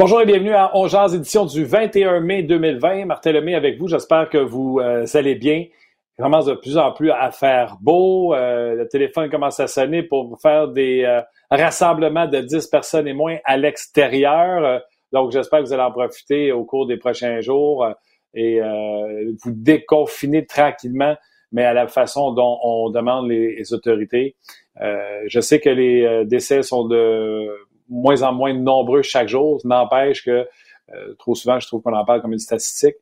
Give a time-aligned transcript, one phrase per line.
[0.00, 3.06] Bonjour et bienvenue à Ongears, édition du 21 mai 2020.
[3.06, 3.88] Martin Lemay avec vous.
[3.88, 5.64] J'espère que vous euh, allez bien.
[6.16, 8.32] Il commence de plus en plus à faire beau.
[8.32, 13.12] Euh, le téléphone commence à sonner pour faire des euh, rassemblements de 10 personnes et
[13.12, 14.82] moins à l'extérieur.
[15.10, 17.84] donc, j'espère que vous allez en profiter au cours des prochains jours
[18.34, 18.60] et
[19.42, 21.16] vous déconfiner tranquillement,
[21.50, 24.36] mais à la façon dont on demande les autorités.
[24.76, 27.48] je sais que les décès sont de
[27.88, 29.60] moins en moins nombreux chaque jour.
[29.64, 30.46] N'empêche que
[30.94, 32.96] euh, trop souvent, je trouve qu'on en parle comme une statistique.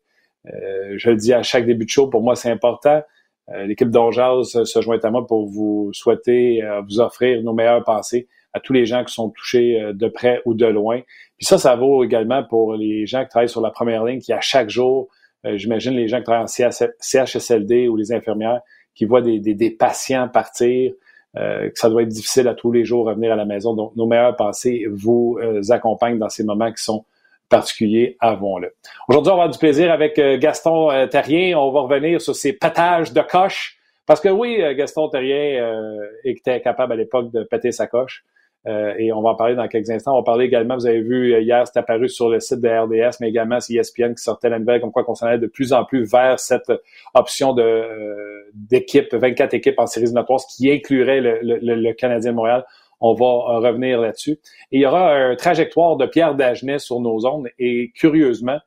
[0.46, 3.02] Euh, je le dis à chaque début de show, pour moi, c'est important.
[3.48, 8.28] Euh, l'équipe d'Onjaz se joint à moi pour vous souhaiter, vous offrir nos meilleures pensées
[8.52, 11.00] à tous les gens qui sont touchés de près ou de loin.
[11.36, 14.32] Puis ça, ça vaut également pour les gens qui travaillent sur la première ligne, qui
[14.32, 15.08] à chaque jour,
[15.44, 18.60] j'imagine les gens qui travaillent en CHSLD ou les infirmières,
[18.94, 20.92] qui voient des, des, des patients partir,
[21.36, 23.74] euh, que ça doit être difficile à tous les jours revenir à la maison.
[23.74, 27.04] Donc, nos meilleures pensées vous euh, accompagnent dans ces moments qui sont
[27.48, 28.74] particuliers, avons-le.
[29.08, 31.58] Aujourd'hui, on va avoir du plaisir avec euh, Gaston Terrien.
[31.58, 33.78] On va revenir sur ces patages de coche.
[34.06, 35.80] Parce que oui, Gaston Terrien
[36.22, 38.24] était capable à l'époque de péter sa coche.
[38.66, 40.14] Euh, et on va en parler dans quelques instants.
[40.14, 42.68] On va parler également, vous avez vu euh, hier, c'est apparu sur le site de
[42.68, 45.46] RDS, mais également c'est ESPN qui sortait la nouvelle comme quoi qu'on s'en allait de
[45.46, 46.72] plus en plus vers cette
[47.14, 51.92] option de euh, d'équipe, 24 équipes en séries éliminatoires, ce qui inclurait le, le, le,
[51.92, 52.64] Canadien de Montréal.
[53.00, 54.32] On va revenir là-dessus.
[54.72, 57.46] Et il y aura un trajectoire de Pierre Dagenet sur nos zones.
[57.58, 58.58] Et curieusement,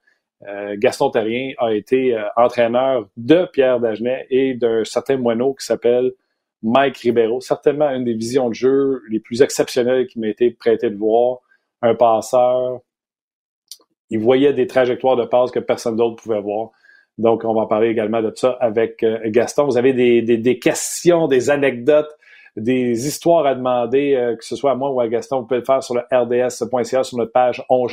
[0.75, 6.11] Gaston Terrien a été entraîneur de Pierre Dagenet et d'un certain moineau qui s'appelle
[6.63, 10.89] Mike Ribeiro, certainement une des visions de jeu les plus exceptionnelles qui m'a été prêté
[10.89, 11.39] de voir.
[11.81, 12.81] Un passeur,
[14.09, 16.71] il voyait des trajectoires de passe que personne d'autre pouvait voir.
[17.17, 19.65] Donc, on va parler également de ça avec euh, Gaston.
[19.65, 22.09] Vous avez des, des, questions, des anecdotes,
[22.55, 25.59] des histoires à demander, euh, que ce soit à moi ou à Gaston, vous pouvez
[25.59, 27.87] le faire sur le rds.ca, sur notre page On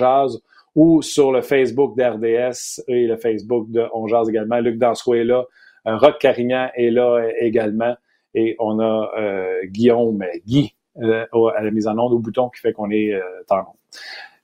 [0.76, 4.60] ou sur le Facebook d'RDS et le Facebook de On également.
[4.60, 5.44] Luc Dansois est là,
[5.86, 7.96] euh, Rock Carignan est là également.
[8.36, 11.24] Et on a euh, Guillaume, Guy, euh,
[11.56, 13.74] à la mise en onde au bouton qui fait qu'on est euh, en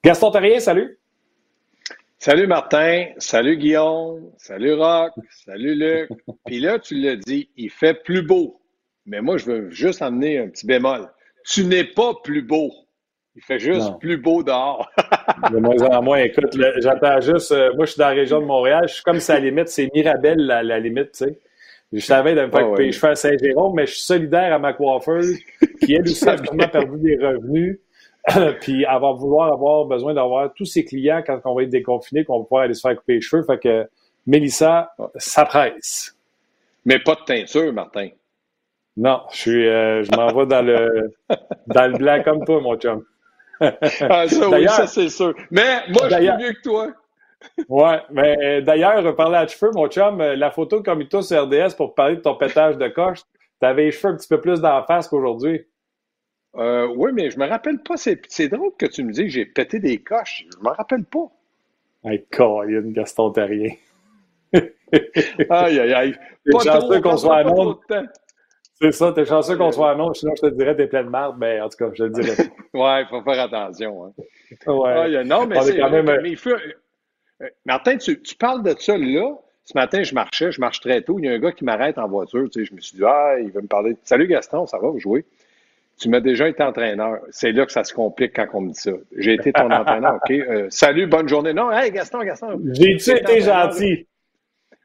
[0.02, 0.98] Gaston Terrier, salut.
[2.18, 6.08] Salut Martin, salut Guillaume, salut Rock, salut Luc.
[6.46, 8.62] Puis là, tu l'as dit, il fait plus beau.
[9.04, 11.10] Mais moi, je veux juste amener un petit bémol.
[11.44, 12.72] Tu n'es pas plus beau.
[13.34, 14.88] Il fait juste plus beau dehors.
[15.52, 16.18] de moins en moins.
[16.18, 17.50] Écoute, j'attends juste.
[17.74, 18.84] moi, je suis dans la région de Montréal.
[18.88, 19.68] Je suis comme ça à la limite.
[19.68, 21.40] C'est Mirabel, la, la limite, tu sais.
[21.92, 24.58] Je savais de me faire couper les cheveux à Saint-Jérôme, mais je suis solidaire à
[24.58, 25.38] ma coiffeuse
[25.80, 26.36] qui, elle aussi, a
[26.68, 27.78] perdu des revenus.
[28.60, 32.24] puis elle va vouloir avoir besoin d'avoir tous ses clients quand on va être déconfiné,
[32.24, 33.42] qu'on va pouvoir aller se faire couper les cheveux.
[33.42, 33.88] Fait que
[34.26, 36.16] Mélissa, ça presse.
[36.84, 38.08] Mais pas de teinture, Martin.
[38.96, 41.14] Non, je suis euh, je m'en vais dans le
[41.66, 43.04] dans le blanc comme toi, mon chum.
[43.60, 45.34] ah, ça, oui, ça c'est sûr.
[45.50, 46.92] Mais moi, je suis mieux que toi
[47.68, 51.44] ouais, mais euh, d'ailleurs, parler à cheveux, mon chum, euh, la photo de Comito sur
[51.44, 53.20] RDS pour parler de ton pétage de coche,
[53.60, 55.66] t'avais les cheveux un petit peu plus dans la face qu'aujourd'hui.
[56.56, 57.96] Euh, oui, mais je me rappelle pas.
[57.96, 60.46] C'est drôle que tu me dis que j'ai pété des coches.
[60.52, 61.30] Je me rappelle pas.
[62.04, 63.70] Hey, une Gaston Terrien.
[64.52, 66.14] aïe, aïe, aïe.
[66.44, 67.80] T'es chanceux qu'on soit à Londres.
[68.82, 71.08] C'est ça, t'es chanceux qu'on soit à Londres, sinon je te dirais t'es plein de
[71.08, 72.34] marde, mais en tout cas, je le dirais.
[72.74, 74.06] ouais, il faut faire attention.
[74.06, 74.72] Hein.
[74.72, 75.24] Ouais.
[75.24, 76.08] non, mais c'est quand même.
[76.08, 76.20] Euh,
[77.64, 79.34] Martin, tu, parles de ça là.
[79.64, 81.18] Ce matin, je marchais, je marche très tôt.
[81.18, 82.48] Il y a un gars qui m'arrête en voiture.
[82.50, 83.96] Tu sais, je me suis dit, ah, il veut me parler.
[84.02, 85.24] Salut Gaston, ça va, vous jouez?
[85.98, 87.20] Tu m'as déjà été entraîneur.
[87.30, 88.90] C'est là que ça se complique quand on me dit ça.
[89.16, 90.30] J'ai été ton entraîneur, OK?
[90.32, 91.52] Euh, salut, bonne journée.
[91.52, 92.60] Non, hey, Gaston, Gaston.
[92.72, 94.06] J'ai-tu été gentil?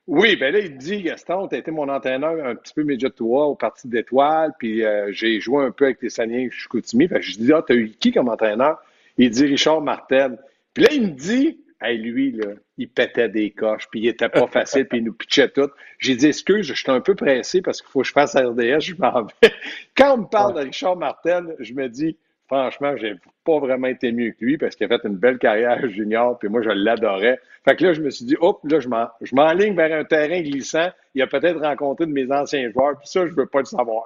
[0.06, 3.10] Oui, ben là, il dit, Gaston, tu as été mon entraîneur un petit peu média
[3.10, 7.10] de toi au Parti d'étoiles, puis euh, j'ai joué un peu avec les Saniens Chicoutimi.
[7.10, 8.78] Fait que je dis, ah, t'as eu qui comme entraîneur?
[9.18, 10.38] Il dit Richard Martel.
[10.74, 14.30] Puis là, il me dit, Hey, lui, là, il pétait des coches, puis il était
[14.30, 15.70] pas facile, puis il nous pitchait tout.
[16.00, 18.80] J'ai dit, excuse, je suis un peu pressé parce qu'il faut que je fasse RDS,
[18.80, 19.52] je m'en vais.
[19.96, 23.14] Quand on me parle de Richard Martel, je me dis, franchement, j'ai
[23.46, 26.50] pas vraiment été mieux que lui parce qu'il a fait une belle carrière junior, puis
[26.50, 27.40] moi, je l'adorais.
[27.64, 30.90] Fait que là, je me suis dit, hop, là, je m'enligne vers un terrain glissant.
[31.14, 34.06] Il a peut-être rencontré de mes anciens joueurs, puis ça, je veux pas le savoir.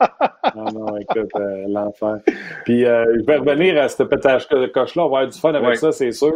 [0.56, 2.18] non, non, écoute, euh, l'enfer.
[2.64, 5.04] Puis, euh, je vais revenir à ce pétage de coche-là.
[5.04, 6.34] On va avoir du fun avec ça, c'est sûr.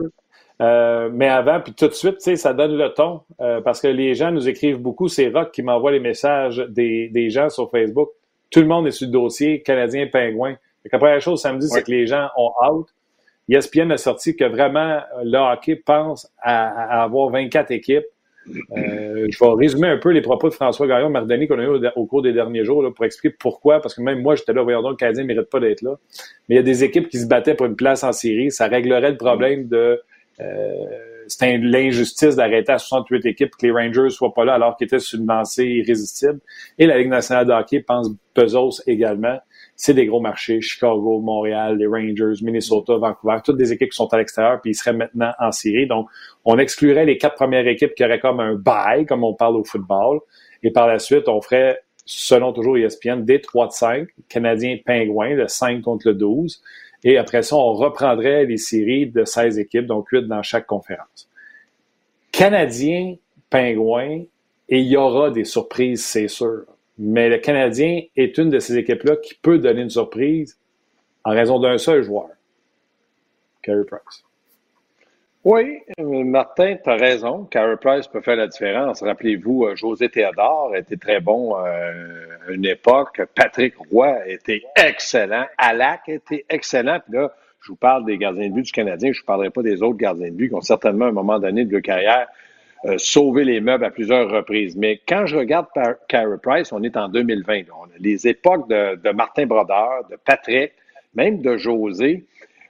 [0.60, 3.80] Euh, mais avant, puis tout de suite, tu sais, ça donne le ton euh, parce
[3.80, 5.08] que les gens nous écrivent beaucoup.
[5.08, 8.10] C'est Rock qui m'envoie les messages des, des, gens sur Facebook.
[8.50, 10.56] Tout le monde est sur le dossier Canadien Pingouin.
[10.90, 12.88] La première chose samedi, c'est que les gens ont out.
[13.48, 18.04] ESPN a sorti que vraiment le hockey pense à, avoir 24 équipes.
[18.48, 21.88] Euh, je vais résumer un peu les propos de François Gaillon Mardani qu'on a eu
[21.96, 24.62] au, cours des derniers jours là, pour expliquer pourquoi, parce que même moi, j'étais là,
[24.62, 25.96] voyons donc, le Canadien ne mérite pas d'être là.
[26.48, 28.50] Mais il y a des équipes qui se battaient pour une place en série.
[28.50, 30.00] Ça réglerait le problème de
[31.26, 34.98] c'était l'injustice d'arrêter à 68 équipes que les Rangers soient pas là alors qu'ils étaient
[34.98, 36.40] sur une lancée irrésistible.
[36.78, 39.38] Et la Ligue nationale de hockey pense Bezos également
[39.78, 40.60] c'est des gros marchés.
[40.60, 44.74] Chicago, Montréal, les Rangers, Minnesota, Vancouver, toutes des équipes qui sont à l'extérieur, puis ils
[44.74, 45.86] seraient maintenant en série.
[45.86, 46.08] Donc,
[46.44, 49.62] on exclurait les quatre premières équipes qui auraient comme un bail, comme on parle au
[49.62, 50.18] football.
[50.64, 55.34] Et par la suite, on ferait, selon toujours ESPN, des 3 de 5, Canadiens Pingouins,
[55.34, 56.60] le 5 contre le 12.
[57.04, 61.28] Et après ça, on reprendrait les séries de 16 équipes, donc 8 dans chaque conférence.
[62.32, 63.16] Canadiens,
[63.50, 64.24] Pingouins,
[64.68, 66.64] et il y aura des surprises, c'est sûr.
[66.98, 70.58] Mais le Canadien est une de ces équipes-là qui peut donner une surprise
[71.24, 72.28] en raison d'un seul joueur,
[73.62, 74.24] Carey Price.
[75.44, 77.44] Oui, Martin, tu as raison.
[77.44, 79.02] Carey Price peut faire la différence.
[79.02, 83.22] Rappelez-vous, euh, José Théodore était très bon euh, à une époque.
[83.34, 85.46] Patrick Roy était excellent.
[85.56, 86.98] Alak était excellent.
[87.04, 89.12] Puis là, je vous parle des gardiens de but du Canadien.
[89.12, 91.38] Je ne parlerai pas des autres gardiens de but qui ont certainement, à un moment
[91.38, 92.26] donné de leur carrière,
[92.84, 94.76] euh, sauver les meubles à plusieurs reprises.
[94.76, 95.66] Mais quand je regarde
[96.08, 97.62] Carey Price, on est en 2020.
[97.76, 100.72] On a les époques de, Martin Brodeur, de Patrick,
[101.14, 102.24] même de José.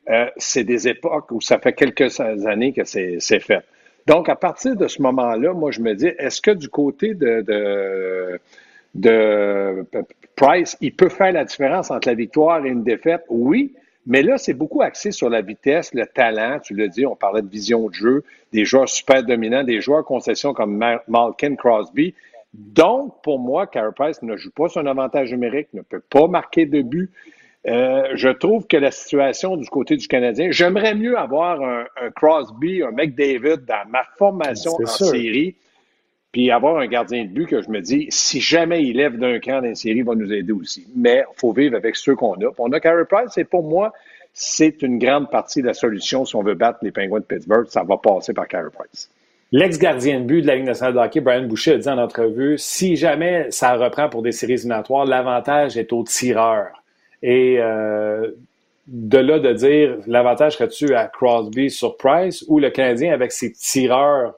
[0.08, 3.62] Euh, c'est des époques où ça fait quelques années que c'est fait.
[4.06, 8.40] Donc, à partir de ce moment-là, moi, je me dis, est-ce que du côté de,
[10.34, 13.24] Price, il peut faire la différence entre la victoire et une défaite?
[13.28, 13.74] Oui,
[14.06, 16.58] mais là, c'est beaucoup axé sur la vitesse, le talent.
[16.60, 20.04] Tu l'as dit, on parlait de vision de jeu, des joueurs super dominants, des joueurs
[20.04, 22.14] concession comme Malkin Crosby.
[22.54, 26.64] Donc, pour moi, Carey Price ne joue pas son avantage numérique, ne peut pas marquer
[26.64, 27.10] de but.
[27.68, 31.84] Euh, je trouve que la situation du côté du Canadien, j'aimerais mieux avoir un,
[32.16, 35.54] Crosby, un McDavid dans ma formation en série,
[36.32, 39.38] puis avoir un gardien de but que je me dis, si jamais il lève d'un
[39.38, 40.86] camp dans série, il va nous aider aussi.
[40.96, 42.50] Mais il faut vivre avec ceux qu'on a.
[42.56, 43.92] on a Carey Price, et pour moi,
[44.32, 47.66] c'est une grande partie de la solution si on veut battre les Penguins de Pittsburgh.
[47.68, 49.10] Ça va passer par Carey Price.
[49.50, 52.56] L'ex-gardien de but de la Ligue nationale de hockey, Brian Boucher, a dit en entrevue,
[52.58, 56.68] si jamais ça reprend pour des séries éliminatoires, l'avantage est au tireur.
[57.22, 58.30] Et euh,
[58.86, 63.52] de là de dire, l'avantage serait-tu à Crosby sur Price ou le Canadien avec ses
[63.52, 64.34] tireurs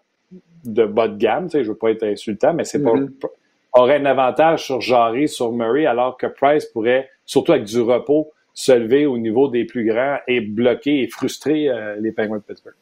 [0.65, 3.29] de bas de gamme, tu sais, je veux pas être insultant, mais c'est pas mm-hmm.
[3.73, 8.33] aurait un avantage sur Jarry, sur Murray, alors que Price pourrait, surtout avec du repos,
[8.53, 12.43] se lever au niveau des plus grands et bloquer et frustrer euh, les Penguins de
[12.43, 12.75] Pittsburgh.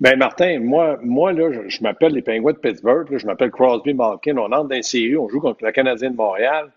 [0.00, 4.36] Ben Martin, moi, moi là, je, m'appelle les Penguins de Pittsburgh, je m'appelle Crosby Malkin,
[4.38, 6.70] on entre dans une série, on joue contre le Canadien de Montréal.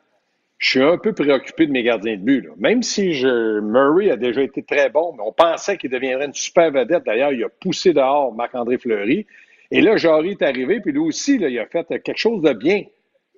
[0.57, 2.49] Je suis un peu préoccupé de mes gardiens de but.
[2.57, 3.21] Même si
[3.61, 7.03] Murray a déjà été très bon, mais on pensait qu'il deviendrait une super vedette.
[7.05, 9.25] D'ailleurs, il a poussé dehors Marc-André Fleury.
[9.71, 12.83] Et là, Jarry est arrivé, puis lui aussi, il a fait quelque chose de bien.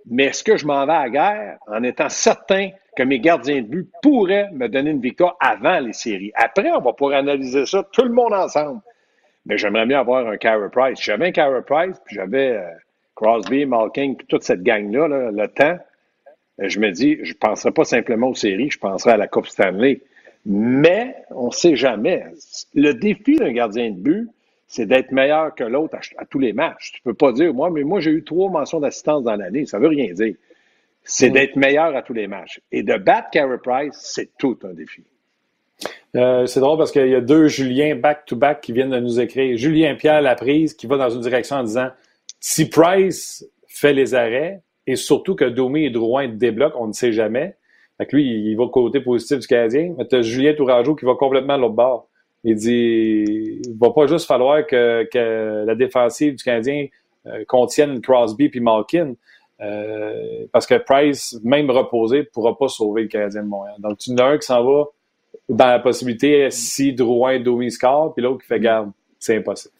[0.07, 3.61] Mais est-ce que je m'en vais à la guerre en étant certain que mes gardiens
[3.61, 6.31] de but pourraient me donner une victoire avant les séries?
[6.35, 8.81] Après, on va pouvoir analyser ça tout le monde ensemble.
[9.45, 10.99] Mais j'aimerais bien avoir un Carey Price.
[11.01, 12.69] J'avais un Carey Price, puis j'avais euh,
[13.15, 15.77] Crosby, Malkin, puis toute cette gang-là, le temps.
[16.61, 19.27] Euh, je me dis, je ne penserais pas simplement aux séries, je penserais à la
[19.27, 20.01] Coupe Stanley.
[20.45, 22.23] Mais on ne sait jamais.
[22.75, 24.29] Le défi d'un gardien de but,
[24.67, 26.91] c'est d'être meilleur que l'autre à, tous les matchs.
[26.93, 29.65] Tu peux pas dire, moi, mais moi, j'ai eu trois mentions d'assistance dans l'année.
[29.65, 30.35] Ça veut rien dire.
[31.03, 31.33] C'est mm.
[31.33, 32.61] d'être meilleur à tous les matchs.
[32.71, 35.03] Et de battre Carey Price, c'est tout un défi.
[36.15, 39.57] Euh, c'est drôle parce qu'il y a deux Julien back-to-back qui viennent de nous écrire.
[39.57, 41.89] Julien Pierre Laprise qui va dans une direction en disant
[42.39, 47.11] si Price fait les arrêts et surtout que Domi et Drouin débloquent, on ne sait
[47.11, 47.55] jamais.
[47.97, 49.93] Fait lui, il va côté positif du Canadien.
[49.97, 52.07] Mais tu as Julien Tourageau qui va complètement à l'autre bord.
[52.43, 56.87] Il dit il va pas juste falloir que, la défensive du Canadien
[57.25, 59.15] euh, contienne Crosby puis Malkin.
[59.61, 63.75] Euh, parce que Price, même reposé, ne pourra pas sauver le Canadien de Montréal.
[63.79, 64.85] Donc, tu en as un qui s'en va
[65.47, 68.91] dans la possibilité si Drouin Domi score, puis l'autre qui fait garde.
[69.17, 69.74] C'est impossible.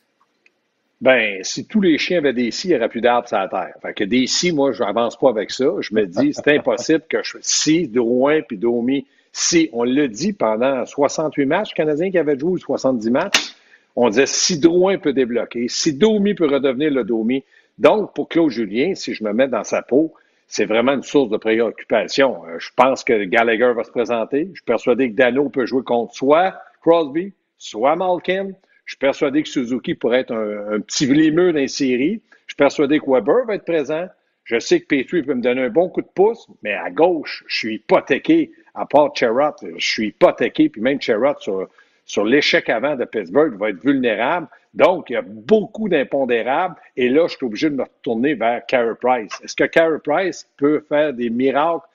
[1.01, 3.47] Ben, si tous les chiens avaient des scies, il n'y aurait plus d'arbres sur la
[3.47, 3.73] terre.
[3.81, 5.65] Fait que des scies, moi, je n'avance pas avec ça.
[5.81, 9.05] Je me dis, c'est impossible que je si Drouin puis Domi
[9.37, 13.53] si, on l'a dit pendant 68 matchs Canadiens qui avaient joué 70 matchs,
[13.97, 17.43] on disait si Drouin peut débloquer, si Domi peut redevenir le Domi.
[17.77, 20.13] Donc, pour Claude Julien, si je me mets dans sa peau,
[20.47, 22.45] c'est vraiment une source de préoccupation.
[22.45, 24.47] Euh, je pense que Gallagher va se présenter.
[24.51, 28.51] Je suis persuadé que Dano peut jouer contre soit Crosby, soit Malkin.
[28.85, 32.21] Je suis persuadé que Suzuki pourrait être un, petit vlimeux dans les séries.
[32.47, 34.07] Je suis persuadé que Weber va être présent.
[34.43, 37.43] Je sais que Petrie peut me donner un bon coup de pouce, mais à gauche,
[37.47, 41.67] je suis hypothéqué à part Cherrott, je suis hypothéqué, puis même Cherrott sur,
[42.05, 44.47] sur l'échec avant de Pittsburgh va être vulnérable.
[44.73, 46.75] Donc, il y a beaucoup d'impondérables.
[46.97, 49.31] Et là, je suis obligé de me retourner vers Carey Price.
[49.41, 51.87] Est-ce que Carey Price peut faire des miracles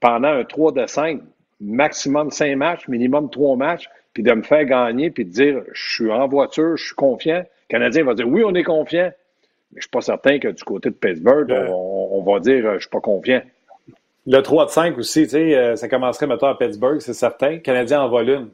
[0.00, 1.20] pendant un 3 de 5,
[1.60, 5.92] maximum 5 matchs, minimum 3 matchs, puis de me faire gagner, puis de dire je
[5.94, 7.38] suis en voiture, je suis confiant?
[7.38, 9.10] Le Canadien va dire oui, on est confiant.
[9.72, 12.74] Mais je ne suis pas certain que du côté de Pittsburgh, on, va dire je
[12.74, 13.42] ne suis pas confiant.
[14.26, 17.50] Le 3 de 5 aussi, tu sais, euh, ça commencerait maintenant à Pittsburgh, c'est certain.
[17.50, 18.48] Le Canadien en vole une.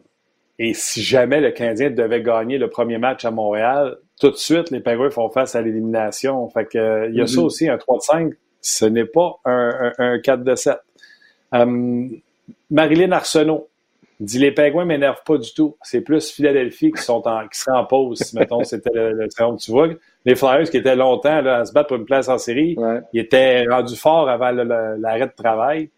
[0.58, 4.70] Et si jamais le Canadien devait gagner le premier match à Montréal, tout de suite,
[4.70, 6.48] les Penguins font face à l'élimination.
[6.50, 7.44] Fait que, euh, il y a ça mm-hmm.
[7.44, 10.76] aussi, un 3 de 5, ce n'est pas un, un, 4 de 7.
[11.54, 12.08] Euh,
[12.70, 13.68] Marilyn Arsenault
[14.20, 15.76] dit les Penguins m'énervent pas du tout.
[15.82, 19.70] C'est plus Philadelphie qui sont en, qui seraient en pause, mettons, c'était le, le Tu
[19.70, 19.88] vois,
[20.24, 22.76] les Flyers qui étaient longtemps là, à se battre pour une place en série,
[23.12, 25.90] ils étaient rendus forts avant l'arrêt de travail.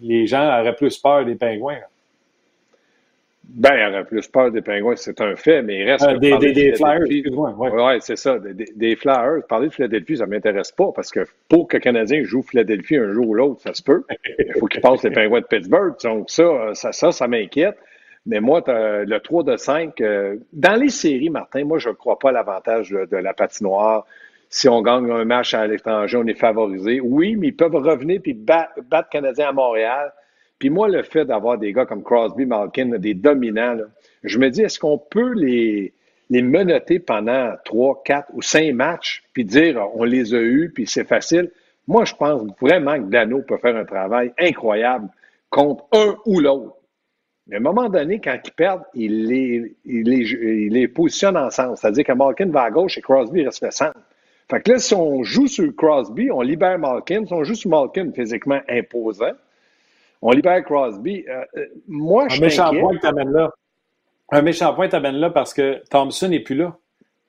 [0.00, 1.80] Les gens auraient plus peur des Penguins.
[3.48, 6.06] Ben, il y aurait plus peur des Pingouins, c'est un fait, mais il reste.
[6.06, 7.54] Euh, des, des, des Flyers, excuse-moi.
[7.56, 8.38] Oui, ouais, c'est ça.
[8.38, 9.46] Des, des, Flyers.
[9.48, 12.96] Parler de Philadelphie, ça ne m'intéresse pas parce que pour que le Canadien joue Philadelphie
[12.96, 14.04] un jour ou l'autre, ça se peut.
[14.38, 15.94] Il faut qu'il passe les Pingouins de Pittsburgh.
[16.04, 17.78] Donc, ça, ça, ça, ça m'inquiète.
[18.26, 22.18] Mais moi, le 3 de 5, euh, dans les séries, Martin, moi, je ne crois
[22.18, 24.04] pas à l'avantage de, la patinoire.
[24.50, 27.00] Si on gagne un match à l'étranger, on est favorisé.
[27.00, 30.12] Oui, mais ils peuvent revenir puis battre, battre Canadien à Montréal
[30.58, 33.76] puis moi, le fait d'avoir des gars comme Crosby, Malkin, des dominants,
[34.24, 35.92] je me dis, est-ce qu'on peut les,
[36.30, 40.86] les menotter pendant trois, quatre ou cinq matchs, puis dire on les a eus, puis
[40.86, 41.50] c'est facile?
[41.86, 45.08] Moi, je pense vraiment que Dano peut faire un travail incroyable
[45.48, 46.74] contre un ou l'autre.
[47.46, 51.36] Mais à un moment donné, quand ils perdent, il les, il les, il les positionne
[51.36, 51.78] ensemble.
[51.78, 53.98] C'est-à-dire que Malkin va à gauche et Crosby reste le centre.
[54.50, 57.24] Fait que là, si on joue sur Crosby, on libère Malkin.
[57.24, 59.32] Si on joue sur Malkin physiquement imposant,
[60.22, 61.24] on libère Crosby.
[61.28, 63.50] Euh, euh, moi, je Un méchant point que tu là.
[64.30, 66.76] Un méchant point t'amène là parce que Thompson n'est plus là.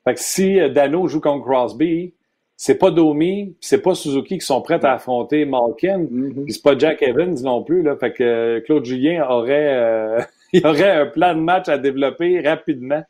[0.04, 2.14] Fait que si euh, Dano joue contre Crosby,
[2.58, 6.44] c'est pas Domi, c'est pas Suzuki qui sont prêts à affronter Malkin, mm-hmm.
[6.44, 7.84] puis c'est pas Jack Evans non plus.
[7.84, 7.96] Là.
[7.96, 10.18] Fait que Claude Julien aurait,
[10.54, 13.04] il aurait un plan de match à développer rapidement.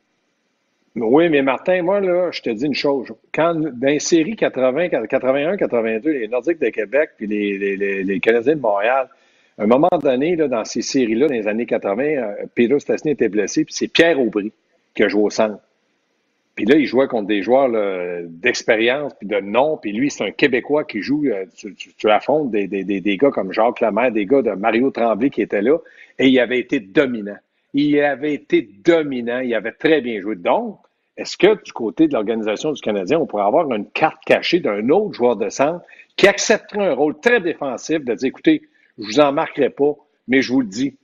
[0.96, 3.08] Oui, mais Martin, moi, là, je te dis une chose.
[3.34, 8.20] Quand, dans les séries 80, 81, 82, les Nordiques de Québec puis les, les, les
[8.20, 9.08] Canadiens de Montréal,
[9.60, 13.12] à un moment donné, là, dans ces séries-là, dans les années 80, euh, Peter Stastny
[13.12, 14.54] était blessé, puis c'est Pierre Aubry
[14.96, 15.60] qui a joué au centre.
[16.56, 17.70] Puis là, il jouait contre des joueurs
[18.28, 23.18] d'expérience, puis de nom, puis lui, c'est un Québécois qui joue, euh, tu, affrontes des,
[23.18, 25.78] gars comme Jacques Lemaire, des gars de Mario Tremblay qui étaient là,
[26.18, 27.38] et il avait été dominant.
[27.74, 30.36] Il avait été dominant, il avait très bien joué.
[30.36, 30.80] Donc,
[31.18, 34.88] est-ce que du côté de l'organisation du Canadien, on pourrait avoir une carte cachée d'un
[34.90, 35.84] autre joueur de centre
[36.16, 38.62] qui accepterait un rôle très défensif de dire, écoutez,
[39.00, 39.96] je vous en marquerai pas,
[40.28, 40.96] mais je vous le dis,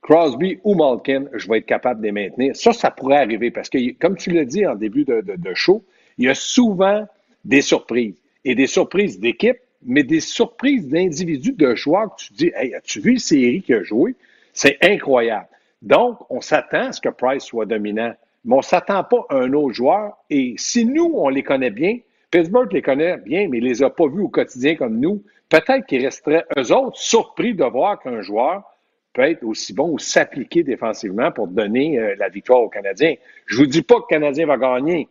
[0.00, 2.56] Crosby ou Malkin, je vais être capable de les maintenir.
[2.56, 5.84] Ça, ça pourrait arriver parce que, comme tu l'as dit en début de, show,
[6.18, 7.06] il y a souvent
[7.44, 8.16] des surprises.
[8.44, 13.00] Et des surprises d'équipe, mais des surprises d'individus, de joueurs que tu dis, hey, as-tu
[13.00, 14.16] vu une série qui a joué?
[14.52, 15.46] C'est incroyable.
[15.80, 18.12] Donc, on s'attend à ce que Price soit dominant,
[18.44, 20.16] mais on ne s'attend pas à un autre joueur.
[20.30, 21.98] Et si nous, on les connaît bien,
[22.30, 25.22] Pittsburgh les connaît bien, mais il ne les a pas vus au quotidien comme nous,
[25.52, 28.64] peut-être qu'ils resteraient, eux autres, surpris de voir qu'un joueur
[29.12, 33.14] peut être aussi bon ou s'appliquer défensivement pour donner euh, la victoire aux Canadiens.
[33.44, 35.08] Je ne vous dis pas que le Canadien va gagner.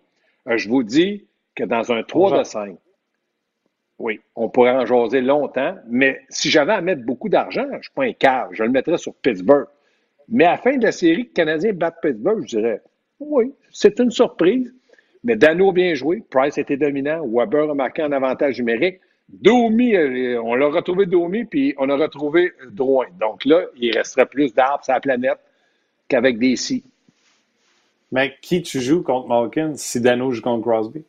[0.48, 2.76] Euh, je vous dis que dans un 3 de 5,
[4.00, 7.82] oui, on pourrait en jaser longtemps, mais si j'avais à mettre beaucoup d'argent, je ne
[7.84, 9.68] suis pas un cave, je le mettrais sur Pittsburgh.
[10.28, 12.82] Mais à la fin de la série, le Canadien bat Pittsburgh, je dirais,
[13.20, 14.74] oui, c'est une surprise,
[15.24, 19.00] mais Dano bien joué, Price était dominant, Weber a marqué un avantage numérique.
[19.32, 23.08] Domi, euh, on l'a retrouvé Domi, puis on a retrouvé Drouin.
[23.20, 25.40] Donc là, il resterait plus d'arbres sur la planète
[26.08, 26.84] qu'avec des si.
[28.12, 31.04] Mais qui tu joues contre Malkin si Dano joue contre Crosby?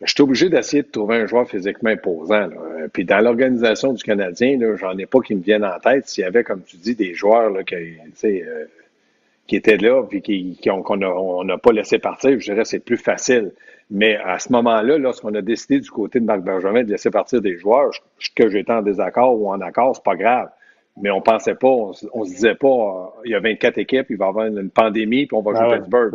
[0.00, 2.48] Je suis obligé d'essayer de trouver un joueur physiquement imposant.
[2.92, 6.08] Puis dans l'organisation du Canadien, j'en ai pas qui me viennent en tête.
[6.08, 8.64] S'il y avait, comme tu dis, des joueurs là, qui, euh,
[9.46, 13.52] qui étaient là et qu'on n'a pas laissé partir, je dirais que c'est plus facile.
[13.90, 17.42] Mais à ce moment-là, lorsqu'on a décidé du côté de Marc Benjamin de laisser partir
[17.42, 17.90] des joueurs,
[18.34, 20.48] que j'étais en désaccord ou en accord, c'est pas grave.
[21.00, 24.16] Mais on pensait pas, on, se disait pas, euh, il y a 24 équipes, il
[24.16, 26.12] va y avoir une, pandémie, puis on va jouer ah Pittsburgh.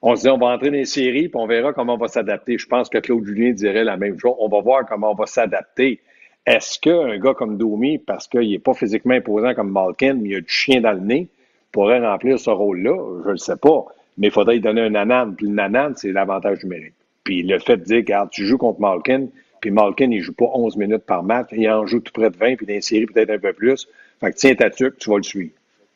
[0.00, 2.08] On se dit, on va entrer dans les séries, puis on verra comment on va
[2.08, 2.56] s'adapter.
[2.56, 4.34] Je pense que Claude Julien dirait la même chose.
[4.38, 6.00] On va voir comment on va s'adapter.
[6.46, 10.36] Est-ce qu'un gars comme Domi, parce qu'il n'est pas physiquement imposant comme Malkin, mais il
[10.36, 11.28] a du chien dans le nez,
[11.78, 12.96] pourrait remplir ce rôle-là?
[13.22, 13.84] Je ne le sais pas.
[14.16, 15.32] Mais il faudrait lui donner un nanan.
[15.36, 16.94] Puis le nanan, c'est l'avantage numérique.
[17.22, 19.28] Puis le fait de dire, regarde, tu joues contre Malkin,
[19.60, 22.36] puis Malkin, il joue pas 11 minutes par match, il en joue tout près de
[22.36, 23.86] 20, puis série peut-être un peu plus.
[24.20, 25.52] Fait que tiens ta tuque, tu vas le suivre.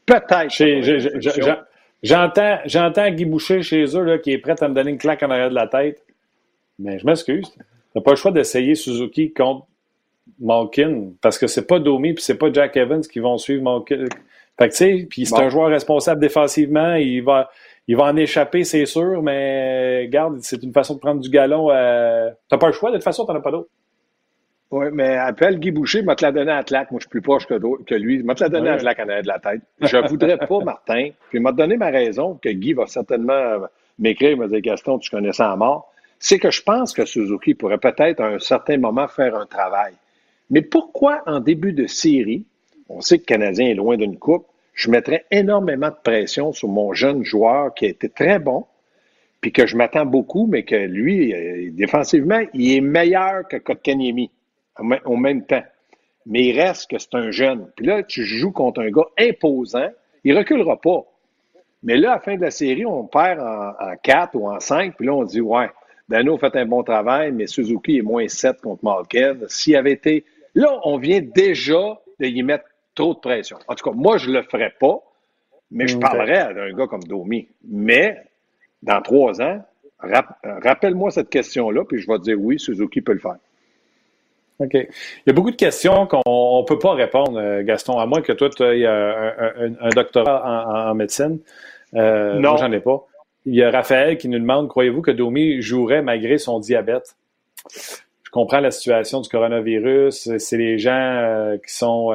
[0.07, 0.53] Peut-être.
[2.03, 5.23] J'entends, j'entends Guy Boucher chez eux là, qui est prêt à me donner une claque
[5.25, 6.05] en arrière de la tête.
[6.79, 7.53] Mais je m'excuse.
[7.93, 9.67] T'as pas le choix d'essayer Suzuki contre
[10.41, 14.05] Malkin parce que c'est pas Domi puis c'est pas Jack Evans qui vont suivre Malkin.
[14.63, 17.51] Fait que tu sais, puis c'est un joueur responsable défensivement, il va,
[17.89, 21.69] il va en échapper, c'est sûr, mais garde, c'est une façon de prendre du galon.
[21.69, 23.69] T'as pas le choix, de toute façon, t'en as pas d'autre.
[24.71, 26.91] Oui, mais appelle Guy Boucher, m'a te la donné à Tlac.
[26.91, 27.55] Moi, je suis plus proche que,
[27.85, 28.23] que lui.
[28.23, 29.61] M'a te la donné à Tlac en arrière de la tête.
[29.81, 31.11] Je voudrais pas, Martin.
[31.29, 33.67] Puis il m'a donné ma raison, que Guy va certainement
[33.99, 35.93] m'écrire, m'a dit Gaston, tu connais ça en mort.
[36.19, 39.93] C'est que je pense que Suzuki pourrait peut-être à un certain moment faire un travail.
[40.49, 42.47] Mais pourquoi en début de série,
[42.89, 46.69] on sait que le Canadien est loin d'une coupe, je mettrais énormément de pression sur
[46.69, 48.67] mon jeune joueur qui a été très bon,
[49.41, 54.31] puis que je m'attends beaucoup, mais que lui, euh, défensivement, il est meilleur que Kotkaniemi
[55.05, 55.63] au même temps.
[56.25, 57.69] Mais il reste que c'est un jeune.
[57.77, 59.91] Puis là, tu joues contre un gars imposant,
[60.25, 61.05] il reculera pas.
[61.83, 64.61] Mais là, à la fin de la série, on perd en, en 4 ou en
[64.61, 65.69] 5, puis là, on dit, ouais,
[66.09, 69.37] Dano fait un bon travail, mais Suzuki est moins 7 contre Malkin.
[69.49, 70.25] S'il avait été...
[70.55, 73.59] Là, on vient déjà de y mettre trop de pression.
[73.69, 74.99] En tout cas, moi, je le ferais pas,
[75.71, 77.49] mais je parlerais d'un gars comme Domi.
[77.65, 78.19] Mais,
[78.83, 79.65] dans trois ans,
[80.01, 83.37] rappelle-moi cette question-là, puis je vais te dire oui, Suzuki peut le faire.
[84.59, 84.75] OK.
[84.75, 84.89] Il
[85.27, 88.33] y a beaucoup de questions qu'on ne peut pas répondre, euh, Gaston, à moins que
[88.33, 91.39] toi, tu aies un, un, doctorat en, médecine.
[91.95, 92.51] Euh, non.
[92.51, 93.07] Moi, j'en ai pas.
[93.45, 97.17] Il y a Raphaël qui nous demande croyez-vous que Domi jouerait malgré son diabète?
[97.75, 100.37] Je comprends la situation du coronavirus.
[100.39, 102.13] C'est les gens euh, qui sont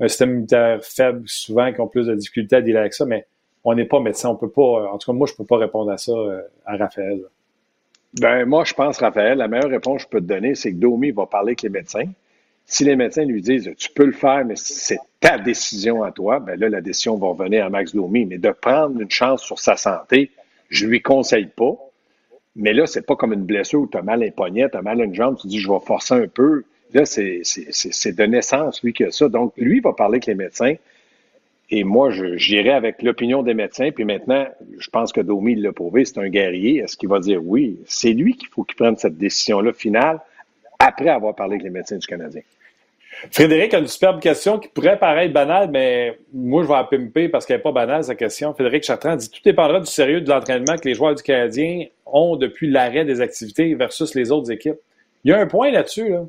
[0.00, 3.26] un système immunitaire faible, souvent, qui ont plus de difficultés à dealer avec ça, mais
[3.64, 4.30] on n'est pas médecin.
[4.30, 4.90] On peut pas.
[4.92, 6.12] En tout cas, moi, je ne peux pas répondre à ça
[6.64, 7.22] à Raphaël.
[8.20, 10.76] Ben, moi, je pense, Raphaël, la meilleure réponse que je peux te donner, c'est que
[10.76, 12.06] Domi va parler avec les médecins.
[12.64, 16.38] Si les médecins lui disent tu peux le faire, mais c'est ta décision à toi,
[16.38, 18.24] ben là, la décision va revenir à Max Domi.
[18.26, 20.30] Mais de prendre une chance sur sa santé,
[20.68, 21.76] je lui conseille pas.
[22.56, 24.82] Mais là, c'est pas comme une blessure où tu as mal un poignet, tu as
[24.82, 26.64] mal une jambe, tu dis je vais forcer un peu.
[26.94, 29.28] Là, c'est de naissance, lui, qui a ça.
[29.28, 30.74] Donc, lui, va parler avec les médecins.
[31.70, 33.90] Et moi, j'irai avec l'opinion des médecins.
[33.90, 34.46] Puis maintenant,
[34.78, 36.78] je pense que Domi l'a prouvé, c'est un guerrier.
[36.78, 37.78] Est-ce qu'il va dire oui?
[37.86, 40.18] C'est lui qu'il faut qu'il prenne cette décision-là finale
[40.78, 42.40] après avoir parlé avec les médecins du Canadien.
[43.32, 47.28] Frédéric a une superbe question qui pourrait paraître banale, mais moi, je vais la pimper
[47.28, 48.54] parce qu'elle n'est pas banale, sa question.
[48.54, 52.36] Frédéric Chartrand dit Tout dépendra du sérieux de l'entraînement que les joueurs du Canadien ont
[52.36, 54.78] depuis l'arrêt des activités versus les autres équipes.
[55.24, 56.08] Il y a un point là-dessus.
[56.08, 56.24] Là.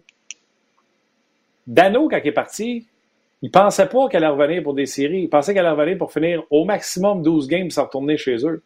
[1.69, 2.87] Dano, quand il est parti,
[3.43, 5.21] il pensait pas qu'elle allait revenir pour des séries.
[5.21, 8.63] Il pensait qu'elle allait revenir pour finir au maximum 12 games sans retourner chez eux.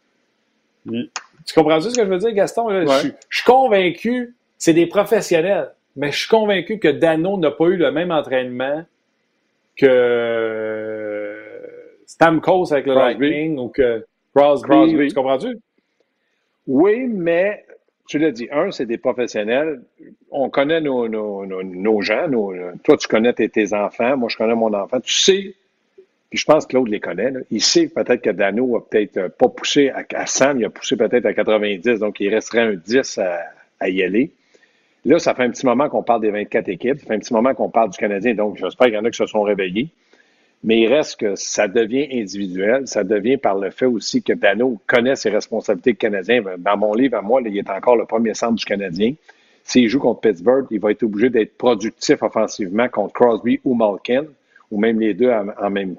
[0.86, 2.70] Tu comprends ce que je veux dire, Gaston?
[2.70, 7.76] Je, suis convaincu, c'est des professionnels, mais je suis convaincu que Dano n'a pas eu
[7.76, 8.86] le même entraînement
[9.76, 11.34] que
[12.08, 15.10] Stamkos avec le Lightning ou que Crosby.
[15.10, 15.60] Tu comprends-tu?
[16.68, 17.66] Oui, mais
[18.08, 19.82] tu l'as dit, un, c'est des professionnels.
[20.30, 22.28] On connaît nos, nos, nos, gens.
[22.84, 24.18] toi, tu connais tes, enfants.
[24.18, 25.00] Moi, je connais mon enfant.
[25.00, 25.56] Tu sais,
[26.30, 27.32] puis je pense que Claude les connaît.
[27.52, 30.98] Il sait peut-être que Dano a peut-être pas poussé à, à 100, il a poussé
[30.98, 33.40] peut-être à 90, donc il resterait un 10 à,
[33.80, 34.32] à y aller.
[35.06, 37.00] Là, ça fait un petit moment qu'on parle des 24 équipes.
[37.00, 39.12] Ça fait un petit moment qu'on parle du Canadien, donc j'espère qu'il y en a
[39.12, 39.90] qui se sont réveillés.
[40.64, 42.88] Mais il reste que ça devient individuel.
[42.88, 46.44] Ça devient par le fait aussi que Dano connaît ses responsabilités canadiennes.
[46.44, 46.58] Canadien.
[46.64, 49.14] Dans mon livre, à moi, il est encore le premier centre du Canadien.
[49.64, 54.26] S'il joue contre Pittsburgh, il va être obligé d'être productif offensivement contre Crosby ou Malkin,
[54.72, 55.96] ou même les deux en, même,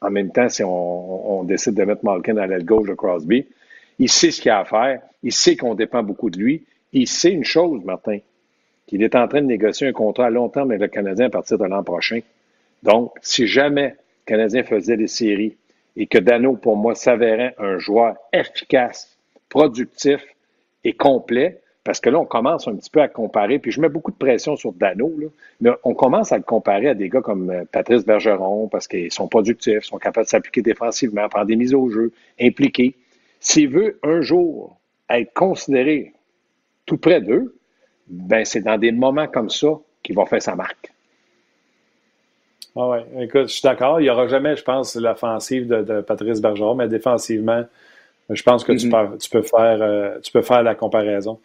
[0.00, 3.46] en même temps si on, décide de mettre Malkin à l'aile gauche de Crosby.
[3.98, 5.02] Il sait ce qu'il a à faire.
[5.22, 6.64] Il sait qu'on dépend beaucoup de lui.
[6.92, 8.18] Il sait une chose, Martin,
[8.86, 11.30] qu'il est en train de négocier un contrat à long terme avec le Canadien à
[11.30, 12.20] partir de l'an prochain.
[12.82, 15.56] Donc, si jamais le Canadien faisait des séries
[15.96, 20.24] et que Dano, pour moi, s'avérait un joueur efficace, productif
[20.84, 23.88] et complet, parce que là, on commence un petit peu à comparer, puis je mets
[23.88, 25.12] beaucoup de pression sur Dano,
[25.60, 29.12] mais on commence à le comparer à des gars comme euh, Patrice Bergeron, parce qu'ils
[29.12, 32.94] sont productifs, sont capables de s'appliquer défensivement, prendre des mises au jeu, impliqués.
[33.40, 36.12] S'il veut un jour être considéré
[36.86, 37.56] tout près d'eux,
[38.08, 40.92] ben c'est dans des moments comme ça qu'il va faire sa marque.
[42.82, 44.00] Ah ouais, écoute, je suis d'accord.
[44.00, 47.62] Il n'y aura jamais, je pense, l'offensive de, Patrice Bergeron, mais défensivement,
[48.30, 49.10] je pense que tu, mm-hmm.
[49.10, 51.40] peux, tu, peux, faire, euh, tu peux faire la comparaison.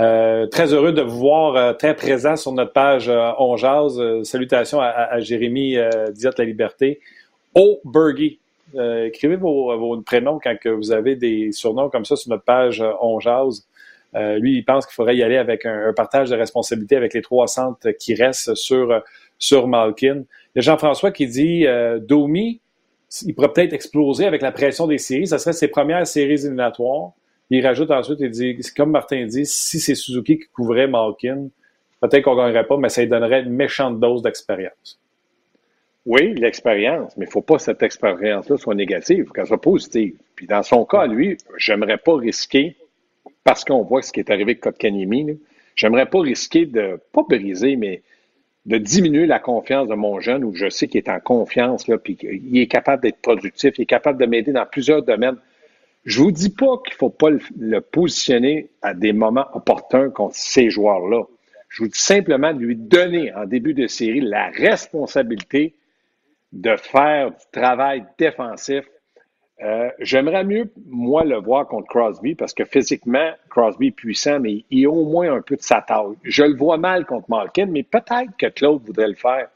[0.00, 4.02] Euh, très heureux de vous voir euh, très présent sur notre page On Jazz.
[4.24, 5.76] salutations à, Jérémy
[6.12, 6.98] Diot La Liberté.
[7.54, 8.40] O Bergy.
[8.74, 12.82] écrivez vos, vos, prénoms quand que vous avez des surnoms comme ça sur notre page
[13.00, 13.64] On Jazz.
[14.14, 17.22] lui, il pense qu'il faudrait y aller avec un, un, partage de responsabilité avec les
[17.22, 19.02] trois centres qui restent sur,
[19.40, 20.24] sur Malkin.
[20.54, 22.60] Il y a Jean-François qui dit euh, Domi
[23.26, 25.26] il pourrait peut-être exploser avec la pression des séries.
[25.26, 27.12] Ça serait ses premières séries éliminatoires.
[27.50, 31.48] Il rajoute ensuite, il dit, comme Martin dit, si c'est Suzuki qui couvrait Malkin,
[32.00, 35.00] peut-être qu'on ne gagnerait pas, mais ça lui donnerait une méchante dose d'expérience.
[36.06, 40.16] Oui, l'expérience, mais il ne faut pas que cette expérience-là soit négative, qu'elle soit positive.
[40.36, 42.76] Puis dans son cas, lui, j'aimerais pas risquer,
[43.42, 45.40] parce qu'on voit ce qui est arrivé avec Kotkaniemi,
[45.74, 48.02] j'aimerais pas risquer de, pas briser, mais
[48.66, 51.98] de diminuer la confiance de mon jeune, où je sais qu'il est en confiance, là,
[51.98, 55.36] puis qu'il est capable d'être productif, il est capable de m'aider dans plusieurs domaines.
[56.04, 60.70] Je vous dis pas qu'il faut pas le, positionner à des moments opportuns contre ces
[60.70, 61.24] joueurs-là.
[61.68, 65.74] Je vous dis simplement de lui donner en début de série la responsabilité
[66.52, 68.84] de faire du travail défensif.
[69.62, 74.64] Euh, j'aimerais mieux, moi, le voir contre Crosby parce que physiquement, Crosby est puissant, mais
[74.70, 76.16] il a au moins un peu de sa taille.
[76.22, 79.48] Je le vois mal contre Malkin, mais peut-être que Claude voudrait le faire.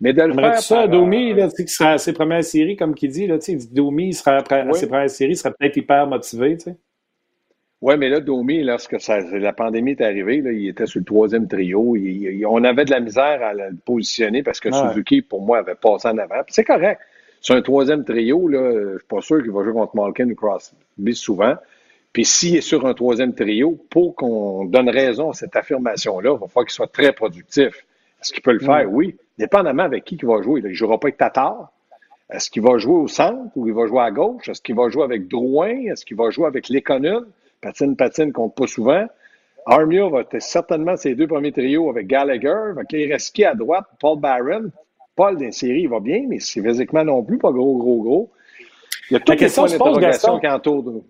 [0.00, 0.58] Mais de le faire.
[0.58, 3.38] ça, Domi, là, qui sera à ses premières séries, comme qu'il dit, là,
[3.70, 6.76] Domi, sera à ses premières séries, il serait peut-être hyper motivé, tu sais.
[7.80, 11.04] Oui, mais là, Domi, lorsque ça, la pandémie est arrivée, là, il était sur le
[11.04, 11.94] troisième trio.
[12.48, 16.08] on avait de la misère à le positionner parce que Suzuki, pour moi, avait passé
[16.08, 16.42] en avant.
[16.48, 17.00] c'est correct.
[17.40, 20.34] Sur un troisième trio, là, je suis pas sûr qu'il va jouer contre Malkin ou
[20.34, 21.54] Crosby souvent.
[22.12, 26.40] Puis s'il est sur un troisième trio, pour qu'on donne raison à cette affirmation-là, il
[26.40, 27.84] va falloir qu'il soit très productif.
[28.20, 28.88] Est-ce qu'il peut le faire?
[28.88, 28.94] Mm.
[28.94, 29.16] Oui.
[29.38, 30.60] Dépendamment avec qui il va jouer.
[30.60, 31.70] Il ne jouera pas avec Tatar.
[32.30, 34.48] Est-ce qu'il va jouer au centre ou il va jouer à gauche?
[34.48, 35.76] Est-ce qu'il va jouer avec Drouin?
[35.92, 37.26] Est-ce qu'il va jouer avec Léconul?
[37.60, 39.06] Patine, patine, compte pas souvent.
[39.66, 42.72] Armia va être certainement ses deux premiers trios avec Gallagher.
[42.92, 43.84] Il reste qui à droite?
[44.00, 44.70] Paul Barron.
[45.16, 48.30] Paul, dans série, il va bien, mais c'est physiquement non plus pas gros, gros, gros.
[49.10, 51.02] Il y a toutes les points d'interrogation qui entourent.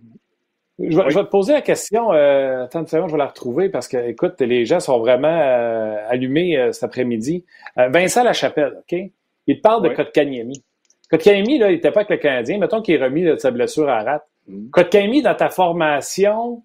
[0.78, 2.12] Je vais, je vais, te poser la question.
[2.12, 5.28] Euh, attends une seconde, je vais la retrouver parce que, écoute, les gens sont vraiment
[5.28, 7.44] euh, allumés euh, cet après-midi.
[7.76, 8.98] Vincent Lachapelle, OK?
[9.46, 10.62] Il te parle de Kotkaniemi.
[11.10, 12.58] Kotkaniemi, là, il n'était pas avec le Canadien.
[12.58, 14.26] Mettons qu'il est remis de sa blessure à rate.
[14.48, 14.70] Mm.
[14.70, 16.62] Kotkaniemi, dans ta formation,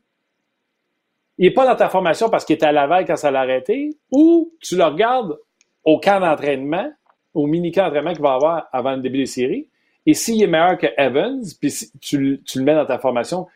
[1.37, 3.91] il n'est pas dans ta formation parce qu'il était à Laval quand ça l'a arrêté,
[4.11, 5.37] ou tu le regardes
[5.85, 6.91] au camp d'entraînement,
[7.33, 9.67] au mini-camp d'entraînement qu'il va avoir avant le début des séries,
[10.05, 13.47] et s'il est meilleur que Evans, puis tu, tu, le mets dans ta formation,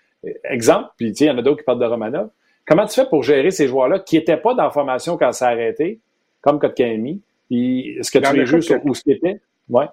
[0.44, 2.30] exemple, puis il y en a d'autres qui parlent de Romanov,
[2.66, 5.48] comment tu fais pour gérer ces joueurs-là qui n'étaient pas dans la formation quand ça
[5.48, 6.00] a arrêté,
[6.42, 9.40] comme Kotkaniemi, est-ce que tu les joues sur où ce était?
[9.70, 9.86] Ouais.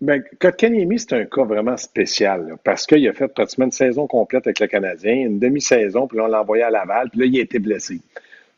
[0.00, 4.46] Ben, Kotkaniemi, c'est un cas vraiment spécial, parce qu'il a fait pratiquement une saison complète
[4.46, 7.38] avec le Canadien, une demi-saison, puis là, on l'a envoyé à Laval, puis là, il
[7.38, 8.00] a été blessé.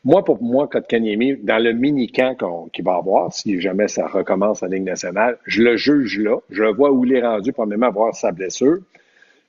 [0.03, 4.67] Moi, pour moi, Kotkaniemi, dans le mini-camp qu'il va avoir, si jamais ça recommence en
[4.67, 6.37] Ligue nationale, je le juge là.
[6.49, 8.79] Je vois où il est rendu, probablement, voir sa blessure.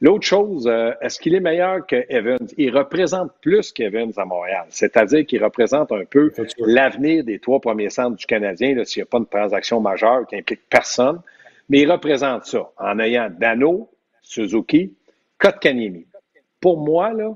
[0.02, 2.46] L'autre chose, euh, est-ce qu'il est meilleur que Evans?
[2.58, 4.66] Il représente plus qu'Evans à Montréal.
[4.68, 9.06] C'est-à-dire qu'il représente un peu l'avenir des trois premiers centres du Canadien, s'il n'y a
[9.06, 11.20] pas de transaction majeure qui implique personne.
[11.70, 13.88] Mais il représente ça en ayant Dano,
[14.20, 14.92] Suzuki,
[15.38, 16.04] Kotkaniemi.
[16.60, 17.32] Pour moi, là,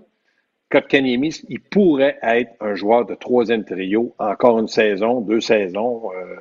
[0.70, 6.10] Kotkaniemi, il pourrait être un joueur de troisième trio, encore une saison, deux saisons.
[6.12, 6.36] Euh,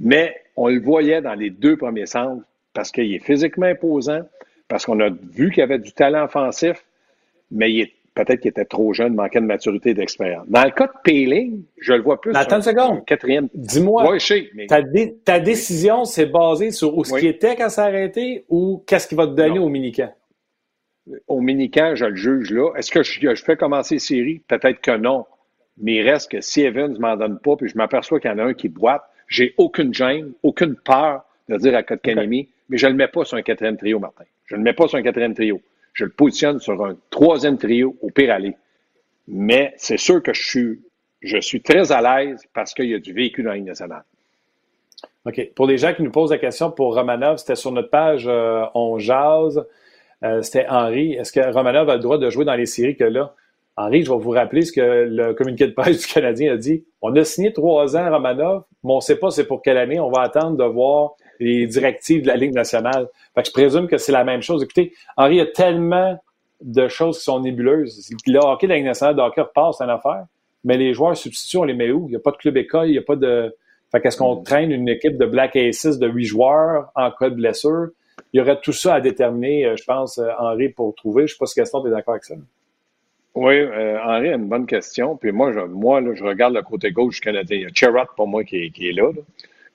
[0.00, 4.20] mais on le voyait dans les deux premiers centres parce qu'il est physiquement imposant,
[4.68, 6.84] parce qu'on a vu qu'il avait du talent offensif,
[7.50, 10.44] mais il est peut-être qu'il était trop jeune, manquait de maturité et d'expérience.
[10.48, 12.32] Dans le cas de Payling, je le vois plus.
[12.34, 13.04] attends une seconde.
[13.04, 13.48] Quatrième.
[13.54, 14.16] Dis-moi.
[15.24, 19.08] ta, décision, c'est basée sur où ce qui était quand ça a arrêté ou qu'est-ce
[19.08, 20.12] qu'il va te donner au mini-camp?
[21.28, 22.72] Au mini-camp, je le juge là.
[22.76, 24.40] Est-ce que je, fais commencer série?
[24.48, 25.26] Peut-être que non.
[25.78, 28.34] Mais il reste que si Evans ne m'en donne pas, puis je m'aperçois qu'il y
[28.34, 32.78] en a un qui boite, j'ai aucune gêne, aucune peur de dire à Kotkanemi, mais
[32.78, 34.24] je ne le mets pas sur un quatrième trio, Martin.
[34.46, 35.60] Je ne le mets pas sur un quatrième trio
[35.94, 38.56] je le positionne sur un troisième trio au pire aller.
[39.28, 40.80] Mais c'est sûr que je suis,
[41.22, 44.04] je suis très à l'aise parce qu'il y a du véhicule dans la ligne nationale.
[45.24, 45.52] OK.
[45.54, 48.66] Pour les gens qui nous posent la question pour Romanov, c'était sur notre page euh,
[48.74, 49.64] On Jase.
[50.24, 51.12] Euh, c'était Henri.
[51.12, 53.34] Est-ce que Romanov a le droit de jouer dans les séries que là?
[53.76, 56.84] Henri, je vais vous rappeler ce que le communiqué de presse du Canadien a dit.
[57.02, 60.00] On a signé trois ans Romanov, mais on ne sait pas c'est pour quelle année.
[60.00, 63.08] On va attendre de voir les directives de la Ligue nationale.
[63.34, 64.62] Fait que je présume que c'est la même chose.
[64.62, 66.18] Écoutez, Henri, il y a tellement
[66.60, 68.10] de choses qui sont nébuleuses.
[68.26, 69.42] Le hockey de la Ligue nationale de hockey
[69.76, 70.24] c'est une affaire.
[70.62, 72.06] Mais les joueurs substituts, on les met où?
[72.08, 73.54] Il n'y a pas de club école, il n'y a pas de.
[73.92, 74.44] Fait qu'est-ce qu'on mm.
[74.44, 77.88] traîne une équipe de Black Aces de huit joueurs en cas de blessure?
[78.32, 81.22] Il y aurait tout ça à déterminer, euh, je pense, euh, Henri, pour trouver.
[81.22, 82.34] Je ne sais pas si Gaston, tu es d'accord avec ça.
[83.34, 85.16] Oui, euh, Henri a une bonne question.
[85.16, 87.56] Puis moi, je, moi là, je regarde le côté gauche du Canadien.
[87.56, 89.10] Il y a Cherrott pour moi qui est, là.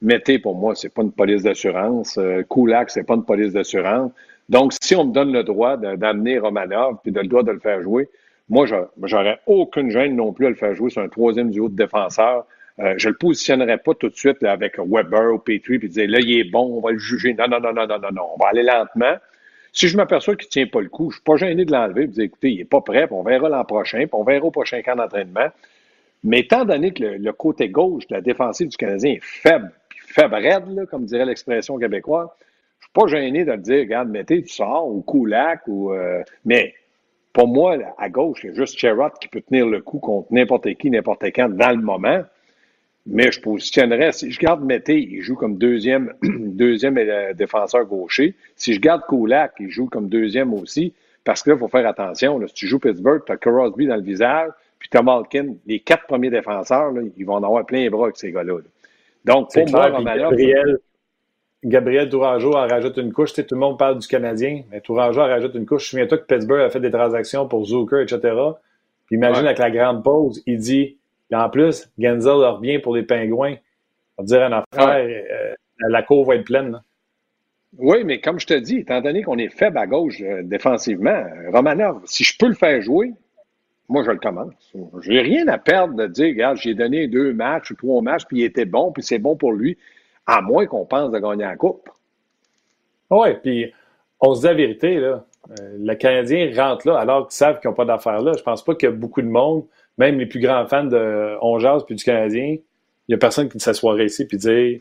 [0.01, 2.17] Mété, pour moi, c'est pas une police d'assurance.
[2.17, 4.11] Euh, Kulak, c'est pas une police d'assurance.
[4.47, 7.59] Donc, si on me donne le droit d'amener Romanov puis de le droit de le
[7.59, 8.09] faire jouer,
[8.47, 8.65] moi,
[9.03, 12.45] j'aurais aucune gêne non plus à le faire jouer sur un troisième duo de défenseur
[12.79, 16.09] Euh, je ne le positionnerai pas tout de suite avec Weber ou Petrie puis dire
[16.09, 17.33] là, il est bon, on va le juger.
[17.33, 18.27] Non, non, non, non, non, non, non.
[18.35, 19.15] On va aller lentement.
[19.73, 21.71] Si je m'aperçois qu'il ne tient pas le coup, je ne suis pas gêné de
[21.71, 24.09] l'enlever et de dire écoutez, il n'est pas prêt, puis on verra l'an prochain, puis
[24.13, 25.49] on verra au prochain camp d'entraînement.
[26.23, 29.99] Mais étant donné que le, côté gauche de la défensive du Canadien est faible, puis
[30.01, 32.27] faible raide, comme dirait l'expression québécoise,
[32.79, 35.93] je ne suis pas gêné de le dire, regarde, mettez, tu sors, ou Koulak, ou.
[35.93, 36.73] Euh, mais
[37.31, 40.33] pour moi, à gauche, il y a juste Sherrod qui peut tenir le coup contre
[40.33, 42.23] n'importe qui, n'importe quand dans le moment.
[43.11, 48.35] Mais je positionnerais, si je garde Mété, il joue comme deuxième, deuxième euh, défenseur gaucher.
[48.55, 50.93] Si je garde Kulak, il joue comme deuxième aussi.
[51.23, 52.39] Parce que là, il faut faire attention.
[52.47, 55.55] si tu joues Pittsburgh, tu as Crosby dans le visage, puis tu as Malkin.
[55.65, 58.59] Les quatre premiers défenseurs, ils vont en avoir plein les bras avec ces gars-là.
[59.25, 60.77] Donc, pour moi, Gabriel,
[61.63, 63.29] Gabriel Tourangeau en rajoute une couche.
[63.29, 65.89] Tu sais, tout le monde parle du Canadien, mais Tourangeau en rajoute une couche.
[65.89, 68.19] Souviens-toi que Pittsburgh a fait des transactions pour Zucker, etc.
[69.07, 70.98] Puis imagine avec la grande pause, il dit
[71.31, 73.55] et en plus, Genzel revient pour les Pingouins.
[74.17, 75.53] On va dire un affaire, euh,
[75.87, 76.81] la cour va être pleine.
[77.77, 81.11] Oui, mais comme je te dis, étant donné qu'on est faible à gauche euh, défensivement,
[81.11, 83.13] euh, Romanov, si je peux le faire jouer,
[83.87, 84.53] moi, je le commence.
[85.01, 88.25] Je n'ai rien à perdre de dire, regarde, j'ai donné deux matchs ou trois matchs,
[88.27, 89.77] puis il était bon, puis c'est bon pour lui,
[90.25, 91.89] à moins qu'on pense de gagner la Coupe.
[93.09, 93.71] Oui, puis
[94.19, 95.25] on se dit la vérité, là.
[95.57, 98.33] le Canadien rentre là alors qu'ils savent qu'ils n'ont pas d'affaires là.
[98.37, 99.65] Je pense pas qu'il y a beaucoup de monde
[99.99, 103.59] même les plus grands fans de On puis du Canadien, il n'y a personne qui
[103.59, 104.79] s'assoirait ici et dire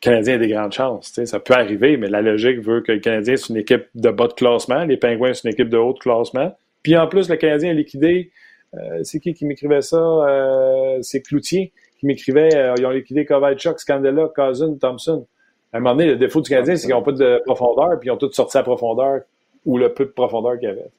[0.00, 1.12] Canadien a des grandes chances.
[1.24, 4.28] Ça peut arriver, mais la logique veut que le Canadien c'est une équipe de bas
[4.28, 6.56] de classement, les Pingouins c'est une équipe de haut de classement.
[6.82, 8.30] Puis en plus, le Canadien a liquidé.
[8.74, 9.96] Euh, c'est qui qui m'écrivait ça?
[9.96, 15.26] Euh, c'est Cloutier qui m'écrivait euh, ils ont liquidé Kovalchuk, Scandella, Cousin, Thompson.
[15.72, 18.08] À un moment donné, le défaut du Canadien, c'est qu'ils n'ont pas de profondeur, puis
[18.08, 19.22] ils ont tous sorti à profondeur
[19.64, 20.90] ou le peu de profondeur qu'il y avait.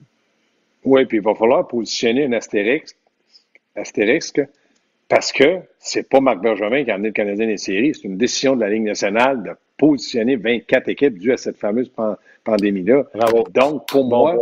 [0.88, 2.96] Oui, puis il va falloir positionner un astérisque,
[3.76, 4.42] astérisque
[5.10, 7.94] parce que c'est pas Marc Bergevin qui a amené le Canadien des séries.
[7.94, 11.92] C'est une décision de la Ligue nationale de positionner 24 équipes dues à cette fameuse
[12.46, 13.04] pandémie-là.
[13.54, 14.38] Donc, pour moi,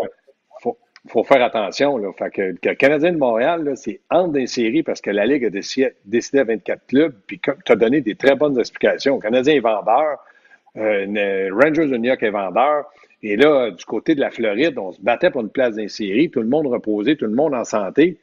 [0.63, 1.97] il faut, faire attention.
[1.97, 2.11] Là.
[2.15, 5.49] Fait que, le Canadien de Montréal, c'est entre des séries parce que la Ligue a
[5.49, 9.15] décidé, à 24 clubs, puis tu as donné des très bonnes explications.
[9.15, 10.19] Le Canadien est vendeur,
[10.77, 12.85] euh, Rangers de New York est vendeur.
[13.27, 16.41] Et là, du côté de la Floride, on se battait pour une place d'insérie, tout
[16.41, 18.17] le monde reposé, tout le monde en santé.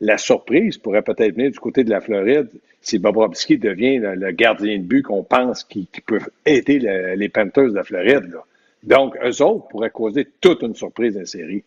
[0.00, 2.48] La surprise pourrait peut-être venir du côté de la Floride
[2.80, 6.78] si Bobrovski devient le, gardien de but qu'on pense qui, peut aider
[7.16, 8.34] les Panthers de la Floride.
[8.82, 11.62] Donc, eux autres pourraient causer toute une surprise d'insérie.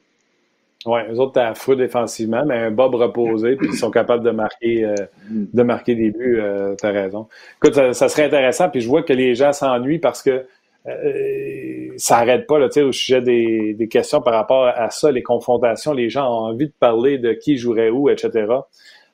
[0.87, 4.31] Oui, eux autres, t'as fou défensivement, mais un Bob reposé, puis ils sont capables de
[4.31, 4.95] marquer, euh,
[5.29, 7.27] de marquer des buts, euh, tu as raison.
[7.57, 10.45] Écoute, ça, ça, serait intéressant, puis je vois que les gens s'ennuient parce que
[10.89, 15.23] euh, ça n'arrête pas là, au sujet des, des, questions par rapport à ça, les
[15.23, 15.93] confrontations.
[15.93, 18.47] Les gens ont envie de parler de qui jouerait où, etc.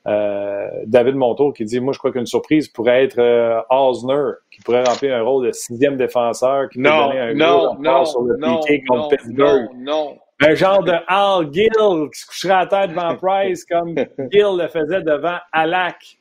[0.08, 4.62] Euh, David Montour qui dit Moi, je crois qu'une surprise pourrait être euh, Osner, qui
[4.62, 8.38] pourrait remplir un rôle de sixième défenseur, qui non, donner un non, non, sur le
[8.38, 9.68] non, contre Pittsburgh.
[9.78, 11.70] Non, Un genre de Al Gill
[12.14, 13.96] qui se coucherait à terre devant Price comme
[14.32, 16.20] Gill le faisait devant Alak.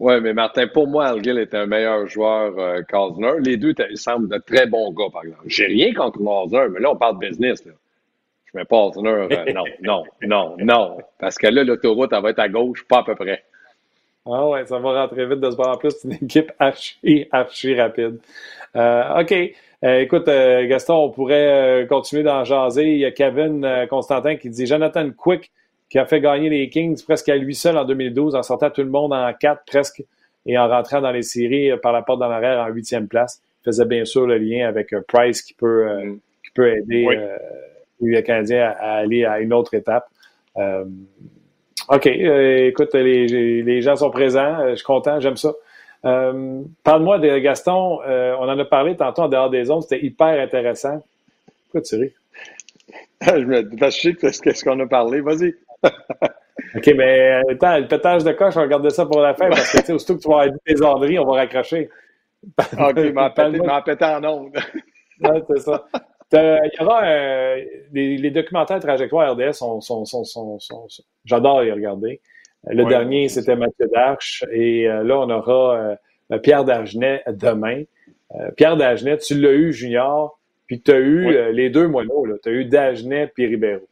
[0.00, 3.40] Oui, mais Martin, pour moi, Algill est un meilleur joueur euh, qu'Osner.
[3.40, 5.42] Les deux ils semblent de très bons gars, par exemple.
[5.46, 7.64] J'ai rien contre Osner, mais là, on parle de business.
[7.66, 7.72] Là.
[8.44, 9.08] Je mets pas Osner.
[9.08, 10.98] Euh, non, non, non, non.
[11.18, 13.42] Parce que là, l'autoroute, elle va être à gauche, pas à peu près.
[14.24, 15.74] Ah ouais, ça va rentrer vite de se voir.
[15.74, 18.20] En plus, c'est une équipe archi, archi rapide.
[18.76, 19.32] Euh, OK.
[19.84, 22.84] Euh, écoute, Gaston, on pourrait continuer d'en jaser.
[22.84, 25.50] Il y a Kevin Constantin qui dit Jonathan Quick
[25.90, 28.82] qui a fait gagner les Kings presque à lui seul en 2012, en sortant tout
[28.82, 30.02] le monde en quatre presque
[30.46, 33.42] et en rentrant dans les séries euh, par la porte dans l'arrière en huitième place.
[33.62, 36.20] Il faisait bien sûr le lien avec euh, Price qui peut, euh, mm.
[36.44, 37.06] qui peut aider
[38.00, 40.08] le Canadien à, aller à une autre étape.
[41.88, 45.52] OK, écoute, les, les, gens sont présents, je suis content, j'aime ça.
[46.02, 51.02] Parle-moi de Gaston, on en a parlé tantôt en dehors des zones, c'était hyper intéressant.
[51.64, 52.12] Pourquoi tu ris?
[53.22, 55.54] je me sais qu'est-ce qu'on a parlé, vas-y.
[55.84, 59.72] OK, mais attends, le pétage de coche, on va regarder ça pour la fin parce
[59.72, 61.88] que, tu sais, aussitôt que tu vas tes ordries, on va raccrocher.
[62.78, 63.30] OK, m'en
[63.82, 64.56] péter en ondes.
[65.20, 65.86] ouais, c'est ça.
[66.32, 70.86] Il y aura euh, les, documentaires trajectoires RDS sont, sont, sont, sont
[71.24, 72.20] j'adore les regarder.
[72.66, 74.44] Le dernier, c'était Mathieu Darche.
[74.52, 75.96] Et euh, là, on aura
[76.32, 77.84] euh, Pierre Dagenet demain.
[78.58, 82.26] Pierre Dagenet, tu l'as eu, Junior, puis tu as eu les deux moineaux.
[82.42, 83.88] Tu as eu Dagenet puis Ribeiro.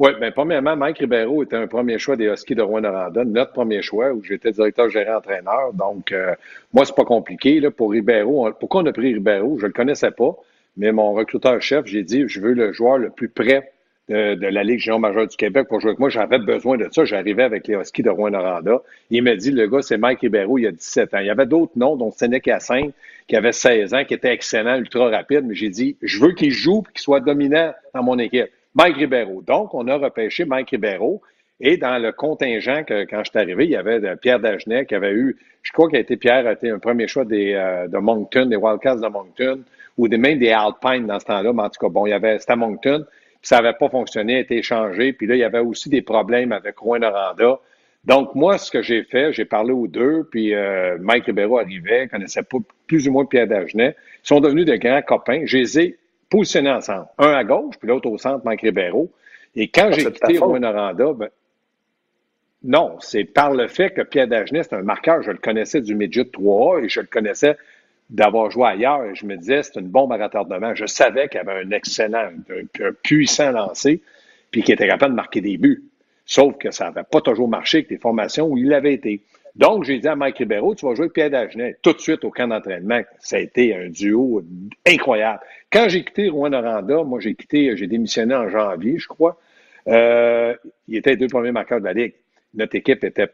[0.00, 3.82] Oui, bien, premièrement, Mike Ribeiro était un premier choix des Huskies de Rouen-Noranda, notre premier
[3.82, 5.74] choix, où j'étais directeur gérant entraîneur.
[5.74, 6.34] Donc, euh,
[6.72, 7.60] moi, c'est pas compliqué.
[7.60, 9.58] Là, pour Ribeiro, pourquoi on a pris Ribeiro?
[9.58, 10.34] Je le connaissais pas,
[10.78, 13.72] mais mon recruteur-chef, j'ai dit, je veux le joueur le plus près
[14.08, 16.08] de, la Ligue junior majeure du Québec pour jouer avec moi.
[16.08, 17.04] J'avais besoin de ça.
[17.04, 18.80] J'arrivais avec les Huskies de Rouen-Noranda.
[19.10, 21.18] Il m'a dit, le gars, c'est Mike Ribeiro, il a 17 ans.
[21.18, 22.94] Il y avait d'autres noms, dont Sénèque Hyacinthe,
[23.28, 26.52] qui avait 16 ans, qui était excellent, ultra rapide, mais j'ai dit, je veux qu'il
[26.52, 28.48] joue et qu'il soit dominant dans mon équipe.
[28.74, 29.42] Mike Ribeiro.
[29.42, 31.22] Donc, on a repêché Mike Ribeiro.
[31.62, 34.86] Et dans le contingent, que, quand je suis arrivé, il y avait euh, Pierre Dagenet
[34.86, 37.52] qui avait eu, je crois qu'il a été Pierre a été un premier choix des,
[37.52, 39.62] euh, de Moncton, des Wildcats de Moncton,
[39.98, 41.52] ou des, même des Alpines dans ce temps-là.
[41.52, 43.04] Mais en tout cas, bon, il y avait, c'était Moncton
[43.42, 45.12] ça n'avait pas fonctionné, a été échangé.
[45.12, 47.58] Puis là, il y avait aussi des problèmes avec Rouen-Noranda.
[48.04, 52.08] Donc, moi, ce que j'ai fait, j'ai parlé aux deux, puis euh, Mike Ribeiro arrivait,
[52.08, 53.94] connaissait pas plus ou moins Pierre Dagenet.
[54.24, 55.42] Ils sont devenus de grands copains.
[55.44, 55.96] Je les ai
[56.30, 57.06] positionnés ensemble.
[57.18, 59.10] Un à gauche, puis l'autre au centre, Mike Ribeiro.
[59.56, 61.28] Et quand ah, j'ai quitté Rouen-Noranda, ben,
[62.62, 65.22] non, c'est par le fait que Pierre Dagenet, c'est un marqueur.
[65.22, 67.56] Je le connaissais du Midget 3 et je le connaissais
[68.10, 69.04] d'avoir joué ailleurs.
[69.04, 70.74] Et je me disais, c'est une bombe à retardement.
[70.74, 74.02] Je savais qu'il avait un excellent, un, puissant lancé,
[74.50, 75.84] puis qu'il était capable de marquer des buts.
[76.26, 79.22] Sauf que ça n'avait pas toujours marché avec les formations où il avait été.
[79.56, 82.24] Donc, j'ai dit à Mike Ribeiro, tu vas jouer avec Pierre Dagenet tout de suite
[82.24, 83.00] au camp d'entraînement.
[83.18, 84.44] Ça a été un duo
[84.86, 85.40] incroyable.
[85.72, 89.38] Quand j'ai quitté Rouen-Noranda, moi, j'ai quitté, j'ai démissionné en janvier, je crois.
[89.86, 90.54] Euh,
[90.88, 92.14] il était les deux premiers marqueurs de la Ligue.
[92.54, 93.28] Notre équipe était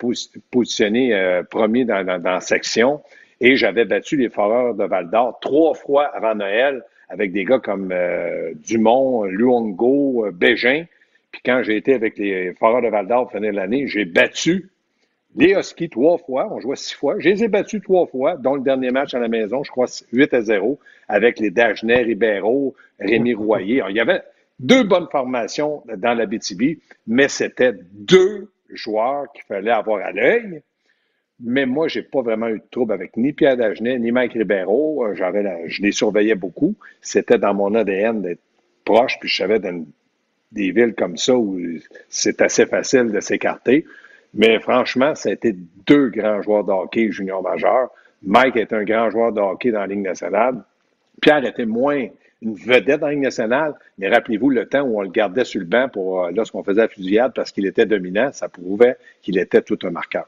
[0.50, 3.02] positionnée euh, premier dans, dans, section.
[3.40, 7.58] Et j'avais battu les Foreurs de Val d'Or trois fois avant Noël avec des gars
[7.58, 10.84] comme euh, Dumont, Luongo, euh, Bégin.
[11.32, 14.70] Puis quand j'ai été avec les Foreurs de Val d'Or fin de l'année, j'ai battu
[15.36, 16.48] les Huskies trois fois.
[16.50, 17.16] On jouait six fois.
[17.18, 19.86] Je les ai battus trois fois, dont le dernier match à la maison, je crois
[20.12, 23.82] 8 à 0, avec les Dagenet, Ribeiro, Rémi Royer.
[23.88, 24.22] il y avait
[24.58, 30.62] deux bonnes formations dans la BTB, mais c'était deux joueurs qu'il fallait avoir à l'œil.
[31.38, 35.04] Mais moi, j'ai pas vraiment eu de trouble avec ni Pierre Dagenet, ni Mike Ribeiro.
[35.04, 36.74] Euh, j'avais je les surveillais beaucoup.
[37.02, 38.40] C'était dans mon ADN d'être
[38.86, 39.84] proche, puis je savais dans
[40.52, 41.60] des villes comme ça où
[42.08, 43.84] c'est assez facile de s'écarter.
[44.36, 47.88] Mais franchement, ça a été deux grands joueurs de hockey junior majeur.
[48.22, 50.62] Mike était un grand joueur de hockey dans la Ligue nationale.
[51.20, 52.06] Pierre était moins
[52.42, 55.60] une vedette dans la Ligue nationale, mais rappelez-vous le temps où on le gardait sur
[55.60, 59.38] le banc pour euh, lorsqu'on faisait la fusillade parce qu'il était dominant, ça prouvait qu'il
[59.38, 60.26] était tout un marqueur.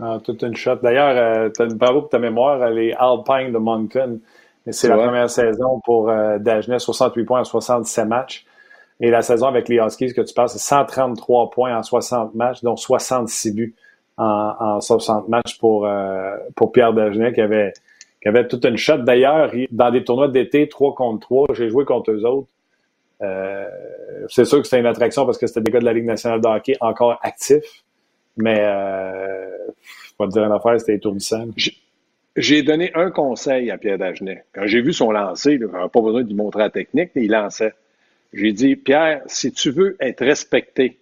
[0.00, 0.76] Ah, toute une shot.
[0.76, 4.20] D'ailleurs, euh, tu as une bravo pour ta mémoire, les Alpine de Moncton.
[4.70, 8.46] C'est la première saison pour euh, Dagenet, 68 points en 67 matchs.
[9.00, 12.62] Et la saison avec les Huskies que tu passes, c'est 133 points en 60 matchs,
[12.62, 13.74] dont 66 buts
[14.16, 17.72] en, en 60 matchs pour, euh, pour Pierre Dagenet, qui avait,
[18.20, 18.98] qui avait toute une shot.
[18.98, 22.48] D'ailleurs, dans des tournois d'été, 3 contre 3, j'ai joué contre eux autres.
[23.22, 23.68] Euh,
[24.28, 26.40] c'est sûr que c'était une attraction parce que c'était des gars de la Ligue nationale
[26.40, 27.84] de hockey encore actifs.
[28.36, 29.48] Mais, euh,
[30.16, 31.46] pas te dire une affaire, c'était étourdissant.
[32.36, 34.44] J'ai donné un conseil à Pierre Dagenet.
[34.52, 37.30] Quand j'ai vu son lancer, il n'avait pas besoin d'y montrer la technique, mais il
[37.30, 37.74] lançait.
[38.32, 40.98] J'ai dit, Pierre, si tu veux être respecté,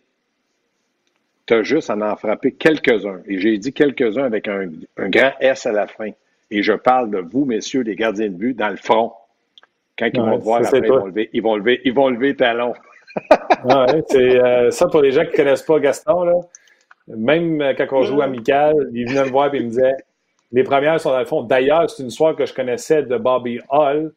[1.46, 3.20] tu as juste à en frapper quelques-uns.
[3.26, 6.10] Et j'ai dit quelques-uns avec un, grand S à la fin.
[6.50, 9.12] Et je parle de vous, messieurs, les gardiens de but, dans le front.
[9.98, 12.36] Quand ils vont te voir après, ils vont, lever, ils vont lever, ils vont lever
[12.36, 12.74] talon.
[13.64, 16.34] ouais, c'est euh, ça pour les gens qui ne connaissent pas Gaston, là.
[17.08, 19.96] Même euh, quand on joue amical, il venait me voir et il me disait
[20.52, 21.42] les premières sont dans le fond.
[21.42, 24.12] D'ailleurs, c'est une histoire que je connaissais de Bobby Hall,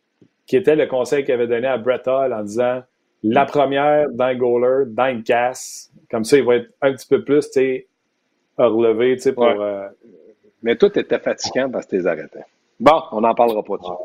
[0.45, 2.81] qui était le conseil qu'il avait donné à Brett Hall en disant
[3.23, 5.91] la première dans le goaler, dans le casse.
[6.09, 7.87] Comme ça, il va être un petit peu plus, tu sais,
[8.57, 9.45] relevé, tu sais, pour.
[9.45, 9.87] Euh,
[10.61, 12.43] mais tout était fatigant parce que tu les arrêtais.
[12.79, 13.97] Bon, on n'en parlera pas de ça.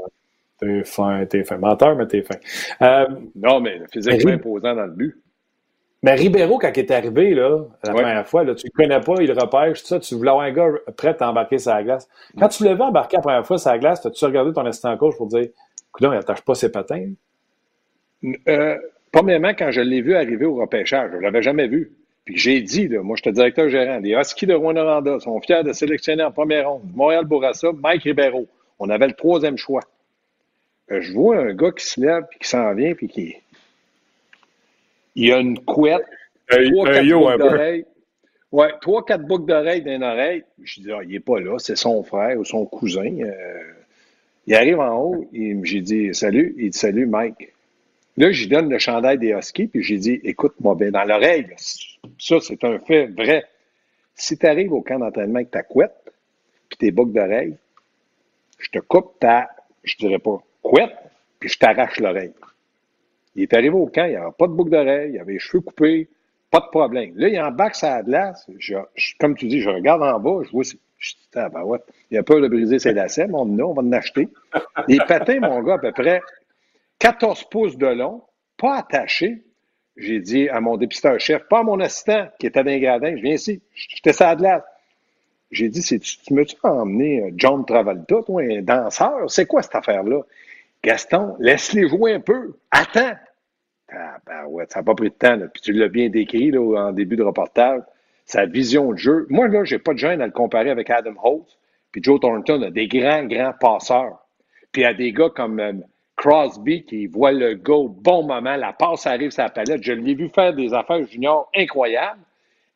[0.58, 1.58] T'es fin, t'es fin.
[1.58, 2.36] Menteur, mais t'es fin.
[2.82, 5.16] Euh, non, mais physiquement imposant dans le but.
[6.02, 9.00] Mais Ribeiro, quand il est arrivé, là, la première fois, là, tu ne le connais
[9.00, 11.82] pas, il repêche, tout ça, tu voulais avoir un gars prêt à embarquer sur la
[11.82, 12.06] glace.
[12.38, 15.16] Quand tu l'avais embarqué la première fois sur la glace, as-tu regardé ton assistant coach
[15.16, 17.10] pour dire, écoute, il n'attache pas ses patins?
[18.48, 18.78] Euh,
[19.14, 21.92] premièrement, quand je l'ai vu arriver au repêchage, je ne l'avais jamais vu.
[22.24, 25.62] Puis j'ai dit, là, moi, je suis directeur gérant, les Huskies de Rwanda sont fiers
[25.62, 28.48] de sélectionner en première ronde Montréal-Bourassa, Mike Ribeiro.
[28.78, 29.82] On avait le troisième choix.
[30.90, 33.36] Euh, je vois un gars qui se lève, puis qui s'en vient, puis qui
[35.14, 36.02] il a une couette,
[36.48, 37.86] trois, quatre boucles d'oreilles.
[38.50, 40.42] Ouais, trois, quatre boucles d'oreilles une oreille.
[40.62, 43.16] Je dis, ah, il n'est pas là, c'est son frère ou son cousin.
[43.20, 43.62] Euh.
[44.48, 46.54] il arrive en haut, et j'ai dit, salut.
[46.58, 47.53] Il dit, salut, Mike.
[48.16, 51.46] Là, j'y donne le chandail des Huskies, puis j'ai dit, écoute-moi bien, dans l'oreille,
[52.18, 53.44] ça, c'est un fait vrai.
[54.14, 56.12] Si tu arrives au camp d'entraînement avec ta couette,
[56.68, 57.56] puis tes boucles d'oreilles,
[58.58, 59.48] je te coupe ta,
[59.82, 60.94] je dirais pas, couette,
[61.40, 62.32] puis je t'arrache l'oreille.
[63.34, 65.38] Il est arrivé au camp, il n'y avait pas de boucle d'oreille, il avait les
[65.40, 66.08] cheveux coupés,
[66.52, 67.12] pas de problème.
[67.16, 68.48] Là, il embarque sa glace.
[68.58, 68.76] Je,
[69.18, 70.62] comme tu dis, je regarde en bas, je vois,
[70.98, 71.80] je dis, ben ouais,
[72.12, 74.28] il a peur de briser ses lacets, mon on va en acheter.
[74.86, 76.20] Les patins, mon gars, à peu près
[76.98, 78.22] 14 pouces de long,
[78.56, 79.42] pas attachés.
[79.96, 83.22] j'ai dit à mon dépisteur-chef, pas à mon assistant qui était dans les gradins, je
[83.22, 84.64] viens ici, j'étais ça de là.
[85.50, 89.30] J'ai dit, tu, tu me-tu emmené euh, John Travolta, toi, un danseur?
[89.30, 90.22] C'est quoi cette affaire-là?
[90.82, 92.54] Gaston, laisse-les jouer un peu.
[92.70, 93.14] Attends.
[93.92, 95.38] Ah, ben ouais, ça n'a pas pris de temps.
[95.52, 97.82] Puis tu l'as bien décrit là, en début de reportage.
[98.26, 99.26] Sa vision de jeu.
[99.30, 101.56] Moi, là, j'ai pas de gêne à le comparer avec Adam Holtz.
[101.92, 104.26] Puis Joe Thornton des grands, grands passeurs.
[104.72, 105.72] Puis a des gars comme euh,
[106.16, 109.82] Crosby qui voit le go au bon moment, la passe arrive sur la palette.
[109.82, 112.20] Je l'ai vu faire des affaires juniors incroyables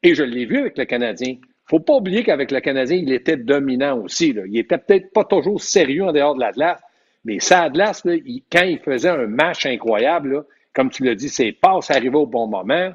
[0.03, 1.37] et je l'ai vu avec le Canadien.
[1.65, 4.35] faut pas oublier qu'avec le Canadien, il était dominant aussi.
[4.47, 6.81] Il était peut-être pas toujours sérieux en dehors de la glace,
[7.25, 8.15] mais ça, glace, là,
[8.51, 12.47] quand il faisait un match incroyable, comme tu l'as dit, ses passes arrivaient au bon
[12.47, 12.93] moment,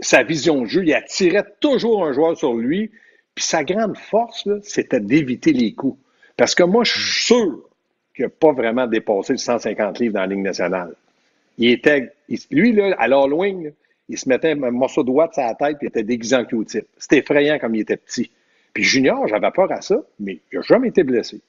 [0.00, 2.90] sa vision de jeu, il attirait toujours un joueur sur lui.
[3.34, 5.98] Puis sa grande force, c'était d'éviter les coups.
[6.36, 7.68] Parce que moi, je suis sûr
[8.14, 10.94] qui n'a pas vraiment dépassé le 150 livres dans la Ligue nationale.
[11.58, 12.12] Il était,
[12.50, 13.72] lui, là, à l'Halloween,
[14.08, 16.44] il se mettait un morceau de ouate sur la tête et il était déguisé en
[16.44, 16.86] Q-tip.
[16.98, 18.30] C'était effrayant comme il était petit.
[18.72, 21.40] Puis Junior, j'avais peur à ça, mais il n'a jamais été blessé.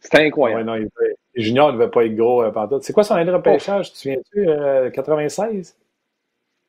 [0.00, 0.68] C'était incroyable.
[0.68, 0.88] Ouais, non,
[1.34, 3.36] Junior ne devait pas être gros euh, C'est quoi son année de?
[3.36, 4.92] Tu te souviens-tu?
[4.92, 5.74] 96?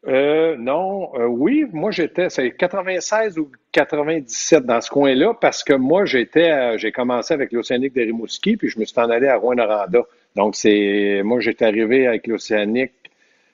[0.07, 5.73] Euh, non, euh, oui, moi j'étais, c'est 96 ou 97 dans ce coin-là, parce que
[5.73, 9.37] moi j'étais, j'ai commencé avec l'Océanique de Rimouski, puis je me suis en allé à
[9.37, 10.03] Rouen-Noranda.
[10.35, 12.91] Donc c'est, moi j'étais arrivé avec l'Océanique.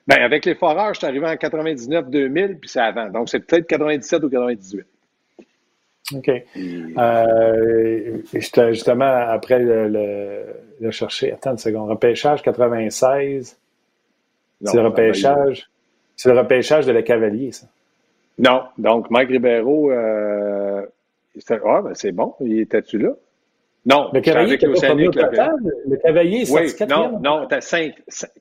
[0.06, 3.08] Ben, avec les foreurs, j'étais arrivé en 99-2000, puis c'est avant.
[3.08, 4.84] Donc c'est peut-être 97 ou 98.
[6.14, 6.30] OK.
[6.98, 8.18] Euh,
[8.72, 9.88] justement, après le,
[10.80, 13.56] le, chercher, attends une seconde, repêchage 96,
[14.64, 15.71] c'est le repêchage?
[16.16, 17.66] C'est le repêchage de la Cavalier, ça.
[18.38, 18.62] Non.
[18.78, 20.82] Donc, Mike Ribeiro, euh,
[21.50, 22.34] ah, ben c'est bon.
[22.40, 23.10] Il était-tu là?
[23.84, 24.10] Non.
[24.12, 24.58] Le Cavalier.
[24.60, 27.94] Le Cavalier, c'est oui, Non, non, t'as cinq,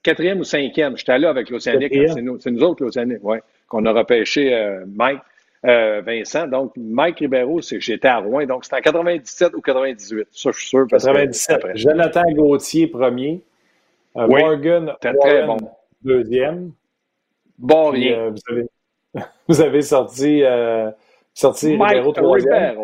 [0.03, 0.97] quatrième ou cinquième.
[0.97, 1.93] J'étais là avec l'Océanique.
[2.13, 5.19] C'est nous, nous, autres, l'Océanique, oui, qu'on a repêché euh, Mike.
[5.63, 6.47] Euh, Vincent.
[6.47, 8.47] Donc, Mike Ribeiro, c'est j'étais à Rouen.
[8.47, 10.27] Donc, c'était en 97 ou 98.
[10.31, 10.87] Ça, je suis sûr.
[10.89, 11.61] Parce 97.
[11.61, 13.41] Que, Jonathan Gauthier, premier.
[14.17, 15.57] Euh, oui, Morgan, très bon.
[16.03, 16.71] deuxième.
[17.61, 18.19] Bon rien.
[18.19, 18.67] Euh, vous, avez,
[19.47, 20.91] vous, avez, sorti, euh,
[21.33, 22.75] sorti Ribeiro troisième.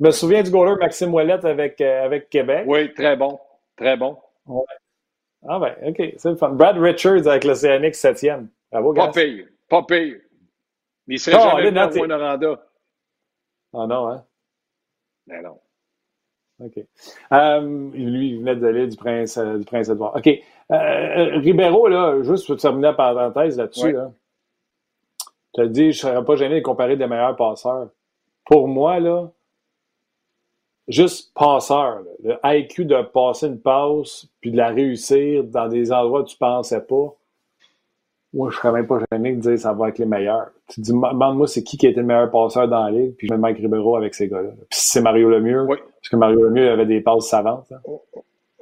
[0.00, 2.64] Je me souviens du goaler Maxime Ouellette avec, euh, avec Québec.
[2.66, 3.38] Oui, très bon.
[3.76, 4.16] Très bon.
[4.46, 4.64] Ouais.
[5.48, 6.50] Ah ben, OK, c'est le fun.
[6.50, 8.48] Brad Richards avec l'Océanique septième.
[8.70, 9.46] Bravo, Pas pire.
[9.68, 10.18] Pas pire.
[11.08, 12.64] Mais il serait oh, jamais là, point Noranda.
[13.74, 14.24] Ah non, hein?
[15.26, 15.58] Ben non.
[16.60, 16.84] OK.
[17.30, 20.16] Um, lui, il venait de l'île du Prince, du Prince Édouard.
[20.16, 20.28] OK.
[20.70, 23.96] Euh, Ribeiro, là, juste pour terminer la parenthèse là-dessus,
[25.54, 27.88] tu as dit, je ne serais pas gêné de comparer des meilleurs passeurs.
[28.46, 29.30] Pour moi, là,
[30.88, 36.20] juste passeur, le IQ de passer une passe puis de la réussir dans des endroits
[36.20, 37.14] où tu ne pensais pas,
[38.34, 40.50] moi, je serais même pas gêné de dire ça va être les meilleurs.
[40.68, 43.28] Tu dis, demande-moi c'est qui qui a été le meilleur passeur dans la ligue, puis
[43.28, 44.50] je mets Mike Ribeiro avec ces gars-là.
[44.70, 45.76] Puis c'est Mario Lemieux, oui.
[45.78, 47.72] parce que Mario Lemieux avait des passes savantes.
[47.84, 48.02] Oh,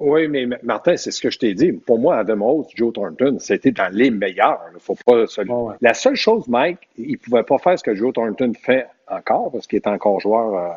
[0.00, 1.72] oui, mais Martin, c'est ce que je t'ai dit.
[1.72, 4.58] Pour moi, Adam Rose, Joe Thornton, c'était dans les meilleurs.
[4.78, 5.24] Faut pas
[5.82, 9.66] La seule chose, Mike, il pouvait pas faire ce que Joe Thornton fait encore, parce
[9.66, 10.68] qu'il est encore joueur euh,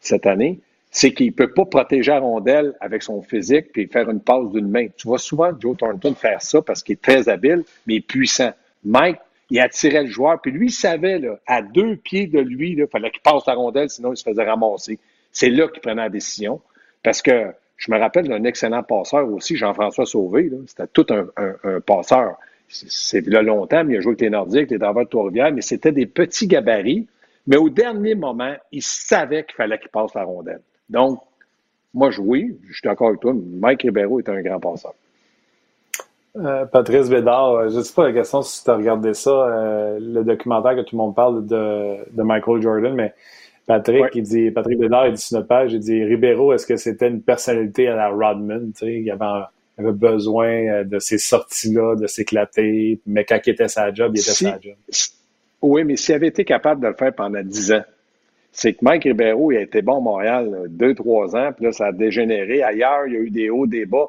[0.00, 0.58] cette année,
[0.96, 4.70] c'est qu'il peut pas protéger la rondelle avec son physique puis faire une passe d'une
[4.70, 4.86] main.
[4.96, 8.52] Tu vois souvent Joe Thornton faire ça parce qu'il est très habile, mais puissant.
[8.82, 9.18] Mike,
[9.50, 12.86] il attirait le joueur, puis lui, il savait, là, à deux pieds de lui, il
[12.86, 14.98] fallait qu'il passe la rondelle, sinon il se faisait ramasser.
[15.32, 16.62] C'est là qu'il prenait la décision.
[17.02, 20.50] Parce que je me rappelle d'un excellent passeur aussi, Jean-François Sauvé.
[20.66, 22.36] C'était tout un, passeur.
[22.68, 25.92] C'est là longtemps, mais il a joué avec les Nordiques, les Davos de mais c'était
[25.92, 27.06] des petits gabarits.
[27.46, 30.62] Mais au dernier moment, il savait qu'il fallait qu'il passe la rondelle.
[30.88, 31.20] Donc,
[31.94, 33.34] moi, je, oui, je suis d'accord avec toi.
[33.34, 34.92] Mike Ribeiro est un grand passeur.
[36.36, 39.30] Euh, Patrice Bédard, euh, je ne sais pas la question si tu as regardé ça,
[39.30, 43.14] euh, le documentaire que tout le monde parle de, de Michael Jordan, mais
[43.66, 46.76] Patrick, il dit, Patrick Bédard, il dit sur notre page, il dit Ribeiro, est-ce que
[46.76, 48.70] c'était une personnalité à la Rodman?
[48.82, 49.44] Il avait,
[49.78, 54.30] avait besoin de ces sorties-là, de s'éclater, mais quand il était sa job, il était
[54.32, 54.74] sa job.
[55.62, 57.82] Oui, mais s'il avait été capable de le faire pendant dix ans,
[58.56, 61.72] c'est que Mike Ribeiro, il a été bon à Montréal deux, trois ans, puis là,
[61.72, 62.62] ça a dégénéré.
[62.62, 64.08] Ailleurs, il y a eu des hauts, des bas.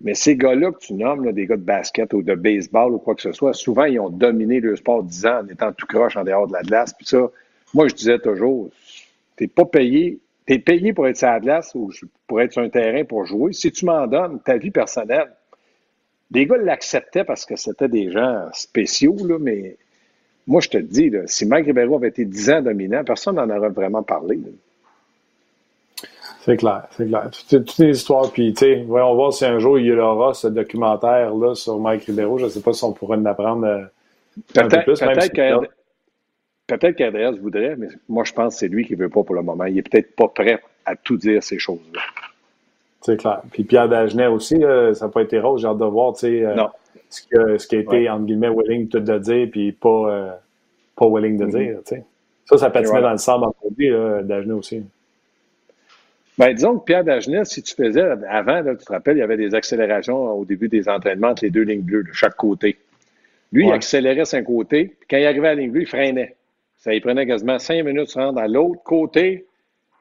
[0.00, 3.14] Mais ces gars-là que tu nommes, des gars de basket ou de baseball ou quoi
[3.14, 6.16] que ce soit, souvent, ils ont dominé le sport dix ans en étant tout croche
[6.16, 6.94] en dehors de la glace.
[6.94, 7.30] Puis ça,
[7.74, 8.70] moi, je disais toujours,
[9.36, 11.90] t'es pas payé, t'es payé pour être sur la glace ou
[12.26, 13.52] pour être sur un terrain pour jouer.
[13.52, 15.32] Si tu m'en donnes ta vie personnelle,
[16.30, 19.76] les gars l'acceptaient parce que c'était des gens spéciaux, là, mais
[20.46, 23.48] moi, je te dis, là, si Mike Ribeiro avait été 10 ans dominant, personne n'en
[23.50, 24.38] aurait vraiment parlé.
[26.42, 27.30] C'est clair, c'est clair.
[27.48, 30.48] Toutes les histoires, puis tu sais, voyons voir si un jour il y aura ce
[30.48, 32.38] documentaire-là sur Mike Ribeiro.
[32.38, 33.84] Je ne sais pas si on pourrait en apprendre euh,
[34.56, 34.98] un peu plus.
[36.66, 39.34] Peut-être qu'RDS voudrait, mais moi je pense que c'est lui qui ne veut pas pour
[39.34, 39.64] le moment.
[39.64, 42.00] Il n'est peut-être pas prêt à tout dire ces choses-là.
[43.02, 43.42] C'est clair.
[43.52, 44.60] Puis Pierre Dagenet aussi,
[44.94, 45.60] ça n'a pas été rose.
[45.60, 46.64] J'ai hâte de voir, tu sais, euh,
[47.10, 50.30] ce, que, ce qui a été, entre guillemets, willing tout de dire, puis pas, euh,
[50.96, 51.58] pas willing de mm-hmm.
[51.58, 52.04] dire, tu sais.
[52.46, 53.90] Ça, ça patinait dans le sang vendredi,
[54.26, 54.82] Dagenet aussi.
[56.40, 59.36] Ben, disons que Pierre Dagenet, si tu faisais avant, tu te rappelles, il y avait
[59.36, 62.78] des accélérations au début des entraînements entre les deux lignes bleues de chaque côté.
[63.52, 66.36] Lui, il accélérait son côté, puis quand il arrivait à la ligne bleue, il freinait.
[66.78, 69.44] Ça lui prenait quasiment cinq minutes de se rendre à l'autre côté.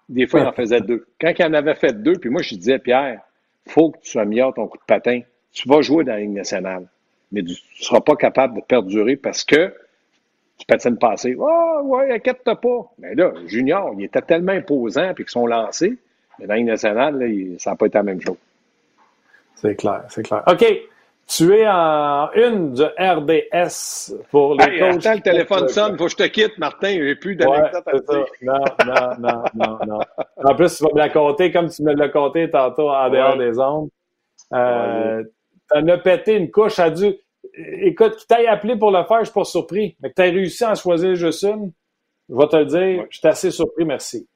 [0.08, 1.06] Des fois, il en faisait deux.
[1.20, 3.22] Quand il en avait fait deux, puis moi, je disais, Pierre,
[3.68, 5.20] faut que tu sois meilleur ton coup de patin.
[5.52, 6.88] Tu vas jouer dans la ligne nationale,
[7.32, 9.74] mais tu ne seras pas capable de perdurer parce que
[10.58, 11.38] tu patines passé.
[11.40, 12.92] Ah, oh, ouais, inquiète-toi pas.
[13.00, 15.98] Mais là, Junior, il était tellement imposant, puis qu'ils sont lancés,
[16.38, 17.24] mais dans nationale,
[17.58, 18.38] ça n'a pas été la même chose.
[19.56, 20.44] C'est clair, c'est clair.
[20.48, 20.66] OK.
[21.28, 25.06] Tu es en une de RDS pour les hey, coachs.
[25.06, 26.90] Attends, le téléphone sonne, faut que je te quitte, Martin.
[26.90, 28.26] J'ai plus d'anecdotes à dire.
[28.42, 30.00] Non, non, non, non, non.
[30.44, 33.38] En plus, tu vas me la compter comme tu me l'as compté tantôt en dehors
[33.38, 33.90] des ondes.
[34.54, 35.24] Euh,
[35.70, 37.14] T'en as pété une couche à dû.
[37.54, 39.96] Écoute, qui t'aille appelé pour le faire, je suis pas surpris.
[40.02, 41.72] Mais que tu réussi à choisir juste une,
[42.30, 44.28] je vais te le dire, je suis assez surpris, merci.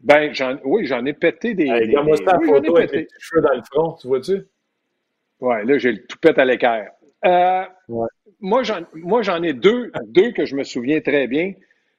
[0.00, 0.32] Ben,
[0.64, 1.70] oui, j'en ai pété des.
[1.70, 4.46] Regarde-moi ça oui, photo avec les cheveux dans le front, tu vois-tu?
[5.40, 6.90] Oui, là, j'ai le toupette à l'équerre.
[7.24, 7.64] Euh,
[8.40, 11.52] Moi, j'en ai deux, deux que je me souviens très bien.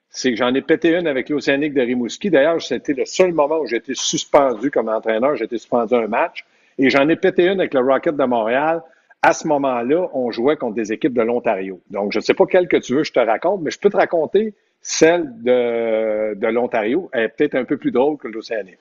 [0.09, 2.29] C'est que j'en ai pété une avec l'Océanique de Rimouski.
[2.29, 5.35] D'ailleurs, c'était le seul moment où j'étais suspendu comme entraîneur.
[5.35, 6.45] J'étais suspendu un match.
[6.77, 8.81] Et j'en ai pété une avec le Rocket de Montréal.
[9.21, 11.79] À ce moment-là, on jouait contre des équipes de l'Ontario.
[11.91, 13.89] Donc, je ne sais pas quelle que tu veux je te raconte, mais je peux
[13.89, 17.09] te raconter celle de, de l'Ontario.
[17.13, 18.79] Elle est peut-être un peu plus drôle que l'Océanique.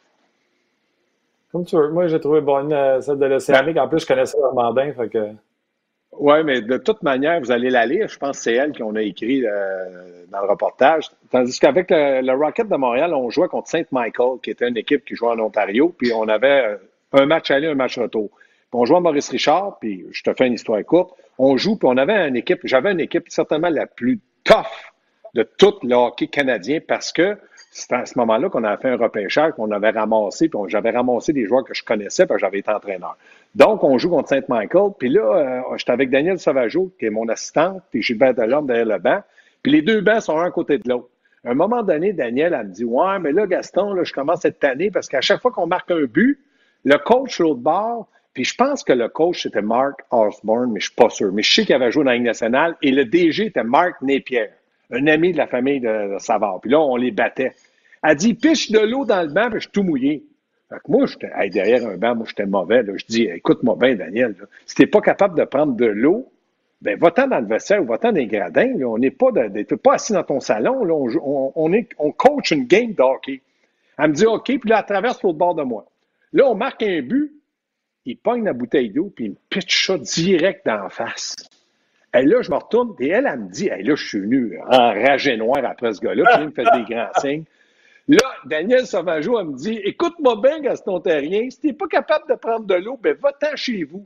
[1.53, 1.91] Comme tu veux.
[1.91, 3.77] Moi, j'ai trouvé bonne euh, celle de l'Océanique.
[3.77, 5.29] En plus, je connaissais Normandin, fait que...
[6.19, 8.09] Oui, mais de toute manière, vous allez la lire.
[8.09, 11.11] Je pense que c'est elle qu'on a écrit euh, dans le reportage.
[11.31, 15.05] Tandis qu'avec le, Rocket de Montréal, on jouait contre Saint Michael, qui était une équipe
[15.05, 16.77] qui jouait en Ontario, puis on avait euh,
[17.13, 18.31] un match aller, un match retour.
[18.31, 21.19] Puis on jouait à Maurice Richard, puis je te fais une histoire courte.
[21.39, 24.67] On joue, puis on avait une équipe, j'avais une équipe certainement la plus tough
[25.35, 27.37] de tout le hockey canadien parce que
[27.71, 31.33] c'est à ce moment-là qu'on a fait un repêchage, qu'on avait ramassé, puis j'avais ramassé
[31.33, 33.17] des joueurs que je connaissais, parce que j'avais été entraîneur.
[33.55, 37.29] Donc, on joue contre Saint-Michael, puis là, euh, j'étais avec Daniel Sauvageau, qui est mon
[37.29, 39.21] assistante, puis Gilbert Delorme derrière le banc,
[39.63, 41.09] puis les deux bancs sont un à côté de l'autre.
[41.45, 44.41] À un moment donné, Daniel, elle me dit Ouais, mais là, Gaston, là, je commence
[44.41, 46.39] cette année parce qu'à chaque fois qu'on marque un but,
[46.85, 50.87] le coach l'autre bord, puis je pense que le coach c'était Mark Osborne, mais je
[50.87, 51.33] suis pas sûr.
[51.33, 54.01] Mais je sais qu'il avait joué dans la Ligue nationale et le DG était Mark
[54.03, 54.51] Napier
[54.93, 56.61] un ami de la famille de, Savard.
[56.61, 57.53] Puis là, on les battait.
[58.03, 60.25] Elle dit, piche de l'eau dans le banc, puis je suis tout mouillé.
[60.69, 62.83] Fait que moi, j'étais derrière un banc, moi, j'étais mauvais.
[62.83, 62.93] Là.
[62.97, 64.47] Je dis, écoute-moi bien, Daniel, là.
[64.67, 66.31] si t'es pas capable de prendre de l'eau,
[66.81, 68.73] ben va-t'en dans le vestiaire ou va-t'en dans les gradins.
[68.77, 68.87] Là.
[68.87, 69.31] On n'est pas,
[69.83, 70.85] pas assis dans ton salon.
[70.85, 70.95] Là.
[70.95, 73.43] On, on, est, on coach une game de hockey.
[73.99, 75.85] Elle me dit, OK, puis là, elle traverse l'autre bord de moi.
[76.33, 77.33] Là, on marque un but,
[78.07, 81.37] il pogne la bouteille d'eau, puis il me pitch ça direct dans la face.
[82.15, 84.59] Et là, je me retourne, et elle, elle me dit, hey, là, je suis venu
[84.69, 87.45] enragé noir après ce gars-là, puis il me fait des grands signes.
[88.09, 92.35] Là, Daniel Sauvageau, elle me dit, écoute-moi bien, Gaston Terrien, si t'es pas capable de
[92.35, 94.05] prendre de l'eau, ben va-t'en chez vous.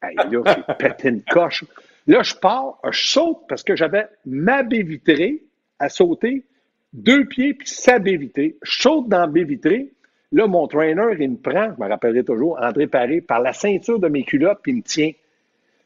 [0.00, 1.64] Hey, là, j'ai pété une coche.
[2.06, 5.42] Là, je pars, je saute parce que j'avais ma baie vitrée
[5.78, 6.44] à sauter,
[6.92, 8.56] deux pieds, puis sa baie vitrée.
[8.62, 9.92] Je saute dans la baie vitrée.
[10.32, 13.98] Là, mon trainer, il me prend, je me rappellerai toujours, André Paré, par la ceinture
[13.98, 15.12] de mes culottes, puis il me tient.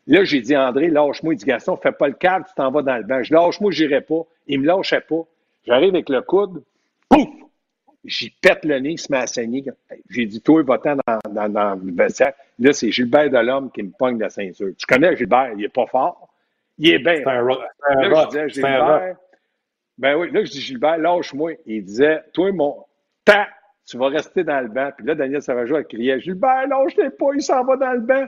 [0.06, 1.34] Là, j'ai dit, André, lâche-moi.
[1.34, 3.22] Il dit, Gaston, fais pas le câble, tu t'en vas dans le banc.
[3.24, 4.22] Je lâche-moi, j'irai pas.
[4.46, 5.22] Il me lâchait pas.
[5.66, 6.62] J'arrive avec le coude,
[7.08, 7.28] pouf!
[8.04, 9.64] J'y pète le nez, il se met à saigner.
[10.10, 12.34] J'ai dit, toi, va-t'en dans, dans, dans, le vestiaire.
[12.60, 14.68] Là, c'est Gilbert Delhomme qui me pogne la ceinture.
[14.78, 16.28] Tu connais Gilbert, il est pas fort.
[16.78, 17.26] Il est bien.
[17.26, 19.16] Un là, je disais, Gilbert,
[19.98, 21.54] ben oui, là, je dis, Gilbert, lâche-moi.
[21.66, 22.76] Il disait, toi, mon,
[23.24, 23.48] ta,
[23.86, 24.90] tu vas rester dans le banc.
[24.96, 28.26] Puis là, Daniel Savageau a crié, Gilbert, lâche-les pas, il s'en va dans le banc.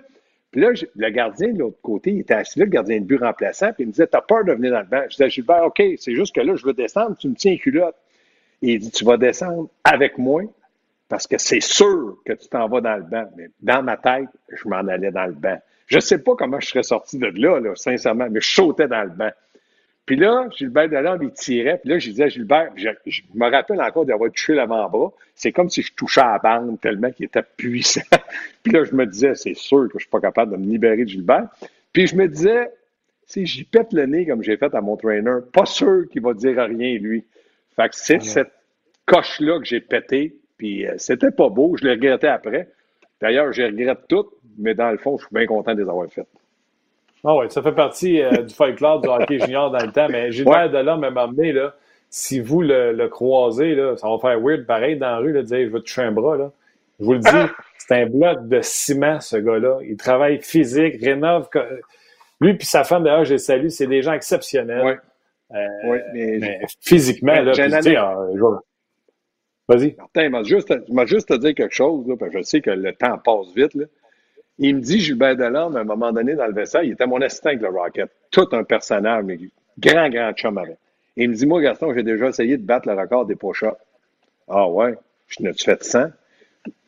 [0.50, 3.18] Puis là, le gardien de l'autre côté, il était assis là, le gardien de but
[3.18, 5.64] remplaçant, puis il me disait T'as peur de venir dans le banc Je disais Gilbert,
[5.66, 7.96] OK, c'est juste que là, je veux descendre, tu me tiens culotte.
[8.62, 10.42] Et il dit Tu vas descendre avec moi
[11.08, 13.28] parce que c'est sûr que tu t'en vas dans le banc.
[13.36, 15.58] Mais dans ma tête, je m'en allais dans le banc.
[15.86, 18.88] Je ne sais pas comment je serais sorti de là, là, sincèrement, mais je sautais
[18.88, 19.30] dans le banc.
[20.08, 21.76] Puis là, Gilbert Delande, il tirait.
[21.82, 22.88] Puis là, je disais à Gilbert, je,
[23.34, 25.12] me rappelle encore d'avoir touché l'avant-bras.
[25.34, 28.00] C'est comme si je touchais à la bande tellement qu'il était puissant.
[28.62, 31.04] puis là, je me disais, c'est sûr que je suis pas capable de me libérer
[31.04, 31.48] de Gilbert.
[31.92, 32.70] Puis je me disais,
[33.26, 36.32] si j'y pète le nez comme j'ai fait à mon trainer, pas sûr qu'il va
[36.32, 37.26] dire rien, lui.
[37.76, 38.52] Fait que c'est cette
[39.04, 42.70] coche-là que j'ai pété Puis euh, c'était pas beau, je l'ai regretté après.
[43.20, 44.24] D'ailleurs, je regrette tout,
[44.56, 46.28] mais dans le fond, je suis bien content de les avoir faites.
[47.24, 50.30] Ah oui, ça fait partie euh, du folklore du hockey junior dans le temps, mais
[50.30, 50.68] Gilbert ouais.
[50.68, 51.74] Delorme m'a emmené, là,
[52.10, 55.42] si vous le, le, croisez, là, ça va faire weird pareil dans la rue, là,
[55.42, 56.36] de dire je veux te toucher un bras.
[56.36, 56.52] Là.
[57.00, 57.50] Je vous le dis, ah!
[57.76, 59.78] c'est un bloc de ciment, ce gars-là.
[59.82, 61.48] Il travaille physique, rénove.
[62.40, 64.84] Lui et sa femme, d'ailleurs, je les salue, c'est des gens exceptionnels.
[64.84, 65.56] Oui.
[65.56, 67.96] Euh, oui mais, mais, physiquement, là, puis, année...
[67.96, 68.56] euh,
[69.68, 69.94] Vas-y.
[69.96, 70.72] Martin, il m'a juste,
[71.06, 73.74] juste dit quelque chose, là, parce que je sais que le temps passe vite.
[73.74, 73.84] Là.
[74.58, 77.20] Il me dit, Gilbert Delorme, à un moment donné, dans le vaisseau, il était mon
[77.20, 78.10] assistant avec le Rocket.
[78.30, 79.38] Tout un personnage, mais
[79.78, 80.60] grand, grand chum
[81.20, 83.74] il me dit, moi, Gaston, j'ai déjà essayé de battre le record des push-ups.
[84.46, 84.96] Ah ouais?
[85.26, 86.10] Je n'ai-tu fait 100?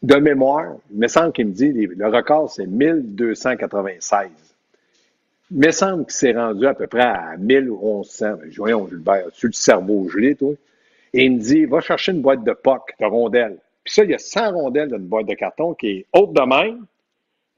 [0.05, 4.29] De mémoire, il me semble qu'il me dit, le record, c'est 1296.
[5.51, 8.35] Il me semble qu'il s'est rendu à peu près à 1100.
[8.57, 10.53] Voyons, Gilbert, as-tu le cerveau gelé, toi?
[11.12, 13.57] Et il me dit, va chercher une boîte de POC, de rondelles.
[13.83, 16.33] Puis ça, il y a 100 rondelles dans une boîte de carton qui est haute
[16.33, 16.87] de même.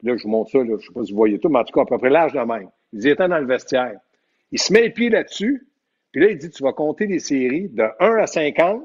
[0.03, 1.59] Là, je vous montre ça, là, je ne sais pas si vous voyez tout, mais
[1.59, 2.69] en tout cas, à peu près l'âge de même.
[2.91, 3.99] Il dit, était dans le vestiaire.
[4.51, 5.67] Il se met les pieds là-dessus,
[6.11, 8.83] puis là, il dit, tu vas compter les séries de 1 à 50,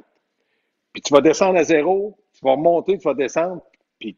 [0.93, 3.63] puis tu vas descendre à 0, tu vas remonter, tu vas descendre,
[3.99, 4.17] puis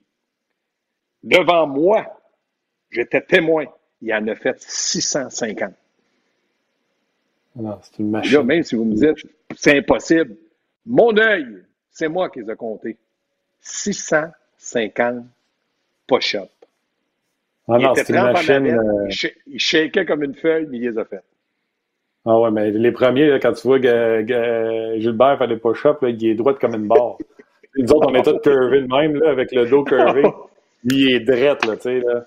[1.23, 2.07] devant moi,
[2.91, 3.65] j'étais témoin.
[4.03, 5.73] Il en a fait 650.
[7.57, 8.33] Non, c'est une machine.
[8.33, 9.27] Là, même si vous me dites,
[9.57, 10.37] c'est impossible,
[10.87, 12.97] mon œil, c'est moi qui les ai comptés.
[13.61, 15.25] 650
[16.07, 16.60] push-ups.
[17.71, 18.67] Ah non, c'est une machine.
[18.67, 19.09] Euh...
[19.09, 21.23] Il, il shakeait comme une feuille, mais il les a fait.
[22.27, 25.99] Ah ouais, mais les premiers, là, quand tu vois que, que Gilbert fait des push-ups,
[26.03, 27.17] il est droit comme une barre.
[27.77, 30.23] Nous autres, on est tous curvés de même, là, avec le dos curvé.
[30.85, 32.25] Il est drette, là, tu sais, là.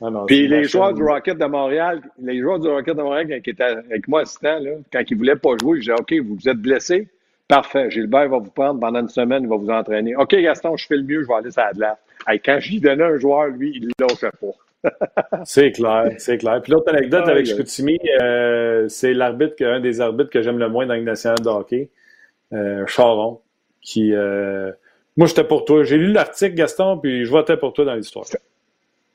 [0.00, 3.40] Ah non, Puis les joueurs du Rocket de Montréal, les joueurs du Rocket de Montréal
[3.42, 6.14] qui étaient avec moi assistant, là, quand ils ne voulaient pas jouer, je disais OK,
[6.22, 7.08] vous êtes blessé?
[7.48, 7.90] Parfait.
[7.90, 10.14] Gilbert va vous prendre pendant une semaine, il va vous entraîner.
[10.14, 11.96] OK, Gaston, je fais le mieux, je vais aller ça de là.
[12.26, 14.52] quand je lui donnais un joueur, lui, il ne lâchait pas.
[15.44, 16.60] C'est clair, c'est clair.
[16.62, 20.68] Puis l'autre anecdote ah, avec Chicoutimi, euh, c'est l'arbitre, un des arbitres que j'aime le
[20.68, 21.90] moins dans le nationale de hockey,
[22.52, 23.40] euh, Charon,
[23.80, 24.14] qui.
[24.14, 24.72] Euh,
[25.16, 25.82] moi, j'étais pour toi.
[25.82, 28.26] J'ai lu l'article, Gaston, puis je votais pour toi dans l'histoire.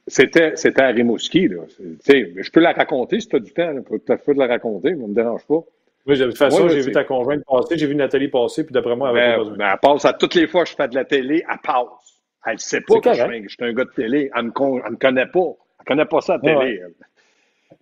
[0.07, 1.47] C'était, c'était à Rimouski.
[1.47, 1.61] Là.
[1.77, 3.71] Je peux la raconter si tu as du temps.
[4.07, 5.63] Faire de la raconter, ça ne me dérange pas.
[6.07, 8.95] Oui, de toute façon, j'ai vu ta conjointe passer, j'ai vu Nathalie passer, puis d'après
[8.95, 10.95] moi, elle avait ben, ben, elle passe à toutes les fois que je fais de
[10.95, 12.10] la télé, elle passe.
[12.45, 14.31] Elle ne sait pas que je suis, je suis, un gars de télé.
[14.35, 15.39] Elle ne me, me, connaît pas.
[15.39, 16.83] Elle ne connaît pas ça à la télé.
[16.83, 16.93] Ouais.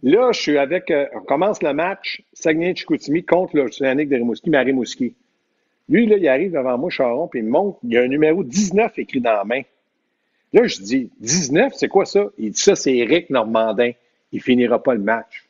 [0.03, 0.91] Là, je suis avec.
[0.91, 5.16] Euh, on commence le match Saguenay-Chicoutimi contre l'Océanique de Rimouski, mais à Rimouski.
[5.89, 8.07] Lui, là, il arrive devant moi, Charon, puis il me montre, il y a un
[8.07, 9.62] numéro 19 écrit dans la main.
[10.53, 12.28] Là, je dis, 19, c'est quoi ça?
[12.38, 13.91] Il dit, ça, c'est Éric Normandin.
[14.32, 15.45] Il finira pas le match.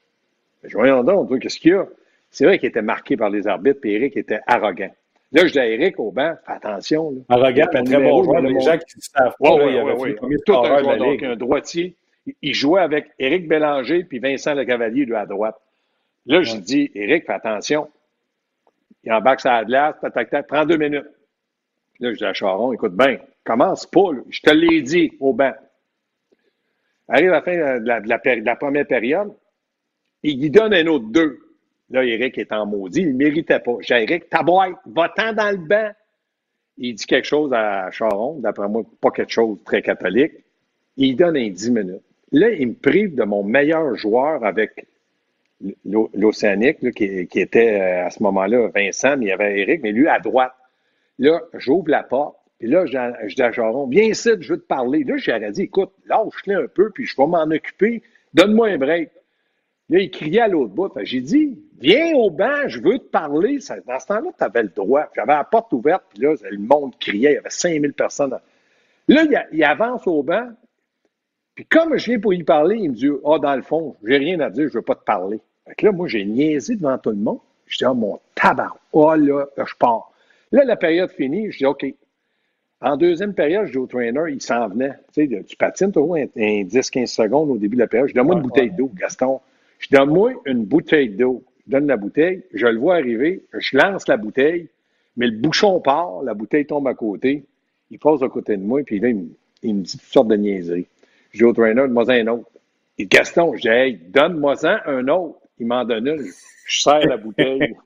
[0.64, 1.88] Je voyons donc, qu'est-ce qu'il y a?
[2.32, 4.94] C'est vrai qu'il était marqué par les arbitres, puis Éric était arrogant.
[5.32, 7.12] Là, je dis à Éric au banc, fais attention.
[7.12, 7.22] Là.
[7.30, 8.42] Arrogant, mais très bon joueur.
[8.42, 10.36] Les gens qui savent pas, ouais, ouais, ouais, ouais.
[10.46, 11.96] Tout un joueur, donc un droitier.
[12.42, 15.56] Il jouait avec Éric Bélanger puis Vincent Le Cavalier, lui, à droite.
[16.26, 17.90] Là, je dis, Éric, fais attention.
[19.04, 21.08] Il embarque sa glace, tac, tac, tac, prends deux minutes.
[22.00, 24.22] Là, je dis à Charon, écoute bien, commence pas, là.
[24.30, 25.54] je te l'ai dit au banc.
[27.08, 29.34] Arrive à la fin de la, de la, de la première période,
[30.24, 31.40] il lui donne un autre deux.
[31.92, 33.78] Là, Eric est en maudit, il ne méritait pas.
[33.82, 35.90] J'ai Eric, ta boîte, va-t'en dans le banc.
[36.78, 40.34] Il dit quelque chose à Charon, d'après moi, pas quelque chose de très catholique.
[40.98, 42.04] Il donne un 10 minutes.
[42.32, 44.86] Là, il me prive de mon meilleur joueur avec
[45.84, 50.08] l'Océanique, qui, était euh, à ce moment-là Vincent, mais il y avait Eric, mais lui
[50.08, 50.54] à droite.
[51.18, 54.68] Là, j'ouvre la porte, puis là, je dis à Charon, viens ici, je veux te
[54.68, 55.04] parler.
[55.04, 58.04] Là, j'aurais dit, écoute, lâche-le un peu, puis je vais m'en occuper.
[58.34, 59.10] Donne-moi un break.
[59.90, 60.92] Là, il criait à l'autre bout.
[61.02, 63.58] J'ai dit, viens au banc, je veux te parler.
[63.88, 65.10] Dans ce temps-là, tu avais le droit.
[65.16, 67.32] J'avais la porte ouverte, puis là, le monde criait.
[67.32, 68.38] Il y avait 5000 personnes.
[69.08, 70.48] Là, il, il, avance au banc.
[71.56, 73.96] Puis comme je viens pour y parler, il me dit, ah, oh, dans le fond,
[74.04, 75.42] j'ai rien à dire, je veux pas te parler.
[75.68, 77.40] Fait que là, moi, j'ai niaisé devant tout le monde.
[77.66, 78.74] Je dis, ah, oh, mon tabac.
[78.92, 80.12] Oh, là, je pars.
[80.52, 81.52] Là, la période finie.
[81.52, 81.86] Je dis, OK.
[82.82, 84.94] En deuxième période, je dis au trainer, il s'en venait.
[85.14, 88.08] Tu sais, tu patines toujours un, un 10-15 secondes au début de la période.
[88.08, 89.42] Je dis, donne-moi une bouteille d'eau, Gaston.
[89.80, 91.44] Je donne-moi une bouteille d'eau.
[91.66, 94.70] Je donne la bouteille, je le vois arriver, je lance la bouteille,
[95.18, 97.44] mais le bouchon part, la bouteille tombe à côté,
[97.92, 99.30] il passe à côté de moi, puis là, il me,
[99.64, 100.88] il me dit toutes sortes de niaiseries.
[101.32, 102.50] Je dis au trainer, donne-moi un autre.
[102.98, 105.40] Il dit, Gaston, je dis, hey, donne-moi-en un autre.
[105.60, 106.26] Il m'en donne une.
[106.66, 107.76] Je serre la bouteille.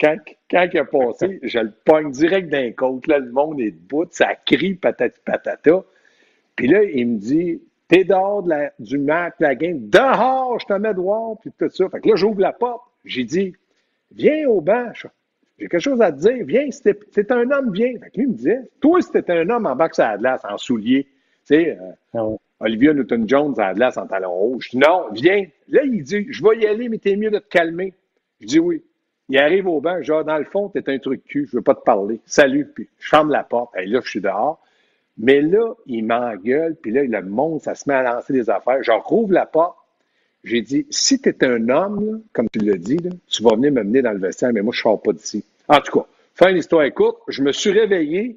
[0.00, 0.16] Quand,
[0.50, 3.06] quand il a passé, je le pogne direct d'un côte.
[3.06, 5.84] Là, le monde est debout, ça crie patati patata.
[6.56, 7.62] Puis là, il me dit,
[7.94, 9.88] t'es dehors de la, du match, de la game.
[9.88, 11.88] Dehors, je te mets dehors, puis tout ça.
[11.88, 12.82] Fait que là, j'ouvre la porte.
[13.04, 13.54] J'ai dit,
[14.10, 14.90] viens au banc.
[15.58, 16.44] J'ai quelque chose à te dire.
[16.44, 17.92] Viens, c'est un homme, viens.
[18.00, 20.58] Fait que lui me disait, toi, si t'étais un homme en boxe à Atlas, en
[20.58, 22.26] soulier, tu sais, euh, ah
[22.60, 24.70] Olivia Newton-Jones à Atlas en talon rouge.
[24.74, 25.46] Non, viens.
[25.68, 27.94] Là, il dit, je vais y aller, mais t'es mieux de te calmer.
[28.40, 28.82] Je dis oui.
[29.28, 31.74] Il arrive au banc, genre, dans le fond, t'es un truc cul, je veux pas
[31.74, 32.20] te parler.
[32.26, 33.74] Salut, puis je ferme la porte.
[33.76, 34.60] Et là, je suis dehors.
[35.16, 38.82] Mais là, il m'engueule, puis là, le monde, ça se met à lancer des affaires.
[38.82, 39.76] Je rouvre la porte.
[40.42, 42.98] J'ai dit, si tu es un homme, comme tu l'as dit,
[43.28, 45.44] tu vas venir me mener dans le vestiaire, mais moi, je ne sors pas d'ici.
[45.68, 48.36] En tout cas, fin d'histoire courte, je me suis réveillé.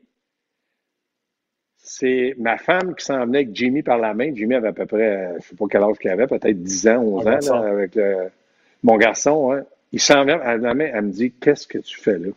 [1.77, 4.33] C'est ma femme qui s'en venait avec Jimmy par la main.
[4.33, 6.87] Jimmy avait à peu près, je ne sais pas quel âge qu'il avait, peut-être 10
[6.89, 7.97] ans, 11 ans, avec
[8.83, 9.51] mon garçon.
[9.51, 9.63] Hein.
[9.91, 12.29] Il s'en vient à la main, elle me dit Qu'est-ce que tu fais là?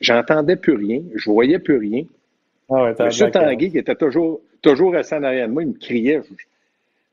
[0.00, 2.04] J'entendais plus rien, je voyais plus rien.
[2.70, 5.78] Ah ouais, Monsieur Tanguy, qui était toujours, toujours resté en arrière de moi, il me
[5.78, 6.22] criait.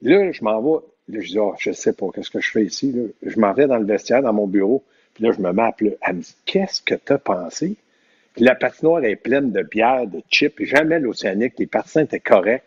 [0.01, 0.79] Là, je m'en vais.
[1.09, 2.95] Là, je dis, oh, je sais pas, qu'est-ce que je fais ici?
[3.21, 4.83] Je m'en vais dans le vestiaire, dans mon bureau.
[5.13, 5.97] Puis là, je me mets à pleurer.
[6.07, 7.75] Elle me dit, qu'est-ce que tu as pensé?
[8.33, 10.63] Puis la patinoire est pleine de bières, de chips.
[10.63, 12.63] Jamais l'Océanique, les partisans étaient corrects.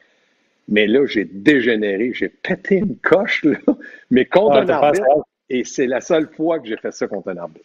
[0.68, 2.12] Mais là, j'ai dégénéré.
[2.12, 3.56] J'ai pété une coche, là.
[4.10, 5.04] Mais contre ah, un arbitre.
[5.48, 7.64] Et c'est la seule fois que j'ai fait ça contre un arbitre.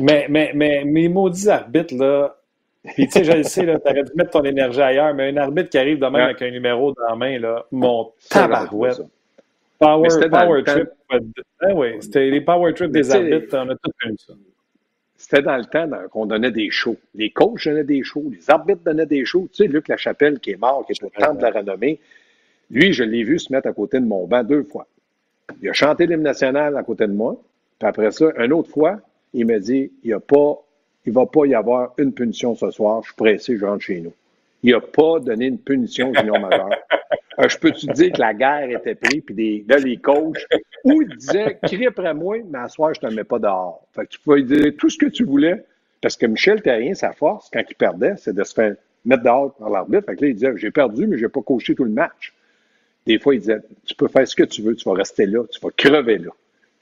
[0.00, 2.37] Mais, mais, mais mes maudits arbitres, là,
[2.94, 5.36] puis, tu sais, je le sais, tu aurais dû mettre ton énergie ailleurs, mais un
[5.36, 9.00] arbitre qui arrive de même avec un numéro dans la main, là, mon tabarouette.
[9.78, 10.88] Power, power trip.
[11.60, 14.34] Ah oui, c'était les power trips des arbitres, on a tout vu ça.
[15.16, 16.96] C'était dans le temps qu'on donnait des shows.
[17.14, 19.48] Les coachs donnaient des shows, les arbitres donnaient des shows.
[19.52, 21.98] Tu sais, Luc Lachapelle, qui est mort, qui est au temple de la renommée,
[22.70, 24.86] lui, je l'ai vu se mettre à côté de mon banc deux fois.
[25.62, 27.36] Il a chanté l'hymne national à côté de moi.
[27.78, 29.00] Puis après ça, une autre fois,
[29.32, 30.58] il m'a dit, il n'y a pas
[31.08, 33.82] il ne va pas y avoir une punition ce soir, je suis pressé, je rentre
[33.82, 34.12] chez nous.
[34.62, 36.70] Il n'a pas donné une punition junior majeur.
[37.40, 40.44] Euh, je peux te dire que la guerre était prise, puis des, là, les coachs,
[40.82, 43.86] où ils disaient, crie après moi, mais à soir, je ne te mets pas dehors.
[43.94, 45.64] Fait que tu pouvais dire tout ce que tu voulais,
[46.02, 49.54] parce que Michel Terrien, sa force, quand il perdait, c'est de se faire mettre dehors
[49.54, 50.06] par l'arbitre.
[50.06, 52.34] Fait que là, il disait, j'ai perdu, mais je n'ai pas coaché tout le match.
[53.06, 55.44] Des fois, il disait, tu peux faire ce que tu veux, tu vas rester là,
[55.48, 56.30] tu vas crever là.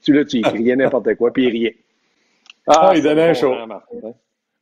[0.01, 1.77] Tu là, tu criais n'importe quoi, puis il riait.
[2.67, 3.53] Ah, il donnait un show.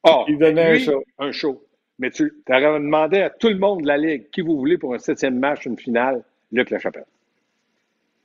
[0.04, 1.04] Ah, il donnait un show.
[1.20, 1.62] Un show.
[1.98, 4.94] Mais tu aurais demandé à tout le monde de la Ligue qui vous voulez pour
[4.94, 7.06] un septième match, une finale, Luc Lachapelle.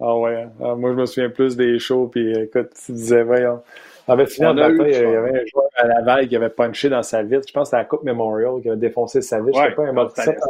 [0.00, 0.42] Ah ouais.
[0.42, 0.50] Hein.
[0.62, 2.08] Ah, moi, je me souviens plus des shows.
[2.08, 3.62] Puis écoute, tu disais, voyons.
[4.08, 7.22] En fait, finalement, il y avait un joueur à Laval qui avait punché dans sa
[7.22, 7.44] vitre.
[7.46, 9.58] Je pense que c'était la Coupe Memorial qui avait défoncé sa vitre.
[9.60, 10.40] Ouais, pas un Morissette.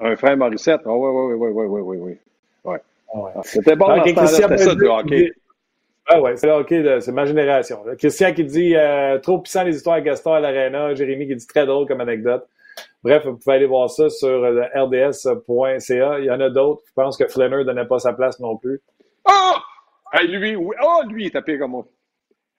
[0.00, 0.82] un, frère Morissette.
[0.84, 2.18] oui, oui, oui, oui, oui, oui, oui.
[2.64, 2.78] Ouais.
[3.42, 5.32] C'était bon c'était ça du hockey.
[6.06, 7.84] Ah ouais, c'est OK, c'est ma génération.
[7.96, 10.94] Christian qui dit euh, trop puissant les histoires à Gaston à l'Arena.
[10.94, 12.46] Jérémy qui dit très drôle comme anecdote.
[13.04, 16.18] Bref, vous pouvez aller voir ça sur le rds.ca.
[16.18, 16.82] Il y en a d'autres.
[16.86, 18.80] Je pense que Flanner ne donnait pas sa place non plus.
[19.28, 19.54] Oh!
[20.24, 20.74] lui, oui.
[20.82, 21.86] Oh, lui, il est tapé comme moi.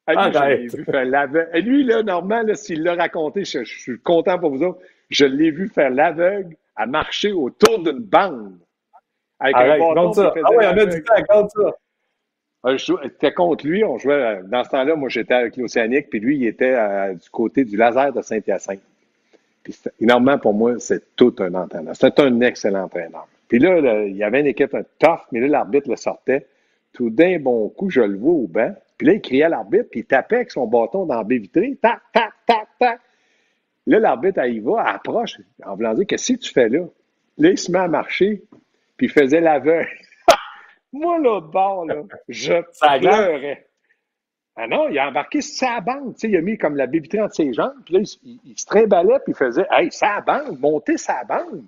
[0.05, 1.59] Ah, lui, l'ai vu faire l'aveugle.
[1.59, 4.79] Lui, là, normalement, s'il l'a raconté, je, suis content pour vous autres.
[5.09, 8.57] Je l'ai vu faire l'aveugle à marcher autour d'une bande.
[9.39, 10.33] Avec un bâton ça.
[10.43, 11.71] Ah oui, on a du temps, compte ça.
[12.65, 13.83] J'étais contre lui.
[13.83, 17.13] On jouait, euh, dans ce temps-là, moi, j'étais avec l'Océanique, puis lui, il était euh,
[17.13, 18.81] du côté du laser de Saint-Hyacinthe.
[19.63, 21.95] Puis, énormément, pour moi, c'est tout un entraîneur.
[21.95, 23.27] C'est un excellent entraîneur.
[23.47, 26.47] Puis là, il y avait une équipe tough, mais là, l'arbitre le sortait.
[26.91, 28.73] Tout d'un bon coup, je le vois au banc.
[28.97, 31.37] Puis là, il criait à l'arbitre, puis il tapait avec son bâton dans la baie
[31.37, 31.77] vitrée.
[31.81, 32.99] Tac, tac, tac, tac.
[33.87, 36.85] Là, l'arbitre, il va, approche, en voulant dire, qu'est-ce que tu fais là?
[37.37, 38.43] Là, il se met à marcher,
[38.95, 39.87] puis il faisait l'aveugle.
[40.93, 41.95] Moi, l'autre bord, là,
[42.29, 42.53] je
[42.99, 43.67] pleurais.
[44.55, 46.13] Ah non, il a embarqué sa bande.
[46.21, 47.73] il a mis comme la bébité entre ses jambes.
[47.85, 51.65] Puis là, il, se trimbalait puis il faisait Hey, sa bande, monter sa bande.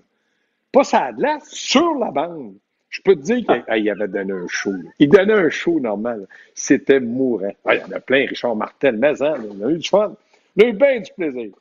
[0.72, 2.56] Pas sa glace, sur la bande.
[2.90, 4.74] Je peux te dire qu'il avait donné un show.
[5.00, 6.28] Il donnait un show normal.
[6.54, 7.52] C'était mourant.
[7.72, 10.16] il y en a plein, Richard Martel, mais hein, il a eu du fun.
[10.56, 11.52] Il a eu bien du plaisir.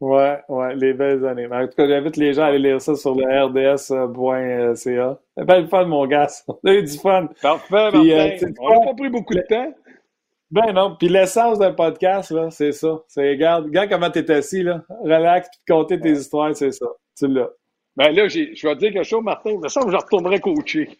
[0.00, 1.46] Ouais, ouais, les belles années.
[1.50, 4.76] En tout cas, j'invite les gens à aller lire ça sur le rds.ca.
[4.76, 6.28] C'est belle fun, mon gars.
[6.48, 7.28] On a eu du fun.
[7.42, 9.74] Parfait, Puis, euh, On n'a pas pris beaucoup de temps.
[10.50, 10.96] Ben non.
[10.96, 13.02] Puis l'essence d'un podcast, là, c'est ça.
[13.08, 14.84] C'est, regarde, regarde comment t'es assis, là.
[15.02, 16.86] Relax, puis compter tes histoires, c'est ça.
[17.16, 17.50] Tu l'as.
[17.96, 19.58] Ben là, je vais te dire quelque chose, Martin.
[19.66, 20.96] Semble que je retournerai coacher.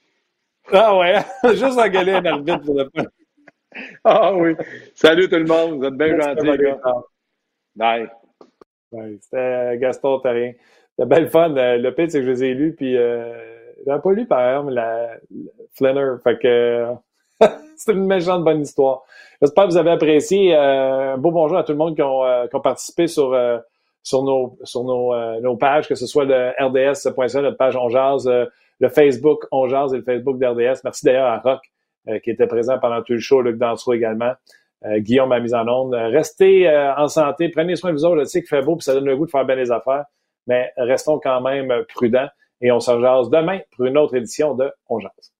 [0.73, 1.17] Ah ouais,
[1.55, 3.05] juste engueuler un arbitre pour le fun.
[4.03, 4.55] Ah oui.
[4.95, 5.79] Salut tout le monde.
[5.79, 6.81] Vous êtes bien gentils, gars.
[7.77, 8.09] Bye.
[8.93, 10.53] Ouais, c'était euh, Gaston Tarien.
[10.91, 11.55] C'était belle fun.
[11.57, 13.33] Euh, le pire, c'est que je les ai lus, puis euh,
[13.87, 15.17] j'avais pas lu, par exemple, la,
[15.75, 16.17] Flanner.
[16.25, 16.87] Fait que
[17.77, 19.03] c'est une méchante bonne histoire.
[19.41, 20.55] J'espère que vous avez apprécié.
[20.55, 23.39] un beau bonjour à tout le monde qui ont, qui ont participé sur,
[24.03, 27.89] sur, nos, sur nos, nos pages, que ce soit le rds.ca, notre page On
[28.81, 30.81] le Facebook On et le Facebook d'RDS.
[30.83, 31.61] Merci d'ailleurs à Rock
[32.25, 34.33] qui était présent pendant tout le show, Luc Dansereau également.
[34.85, 35.95] Guillaume a mis en onde.
[35.95, 38.21] Restez en santé, prenez soin de vous autres.
[38.21, 40.05] Je sais qu'il fait beau et ça donne le goût de faire bien les affaires,
[40.47, 42.29] mais restons quand même prudents
[42.61, 45.33] et on se rejase demain pour une autre édition de On Jase.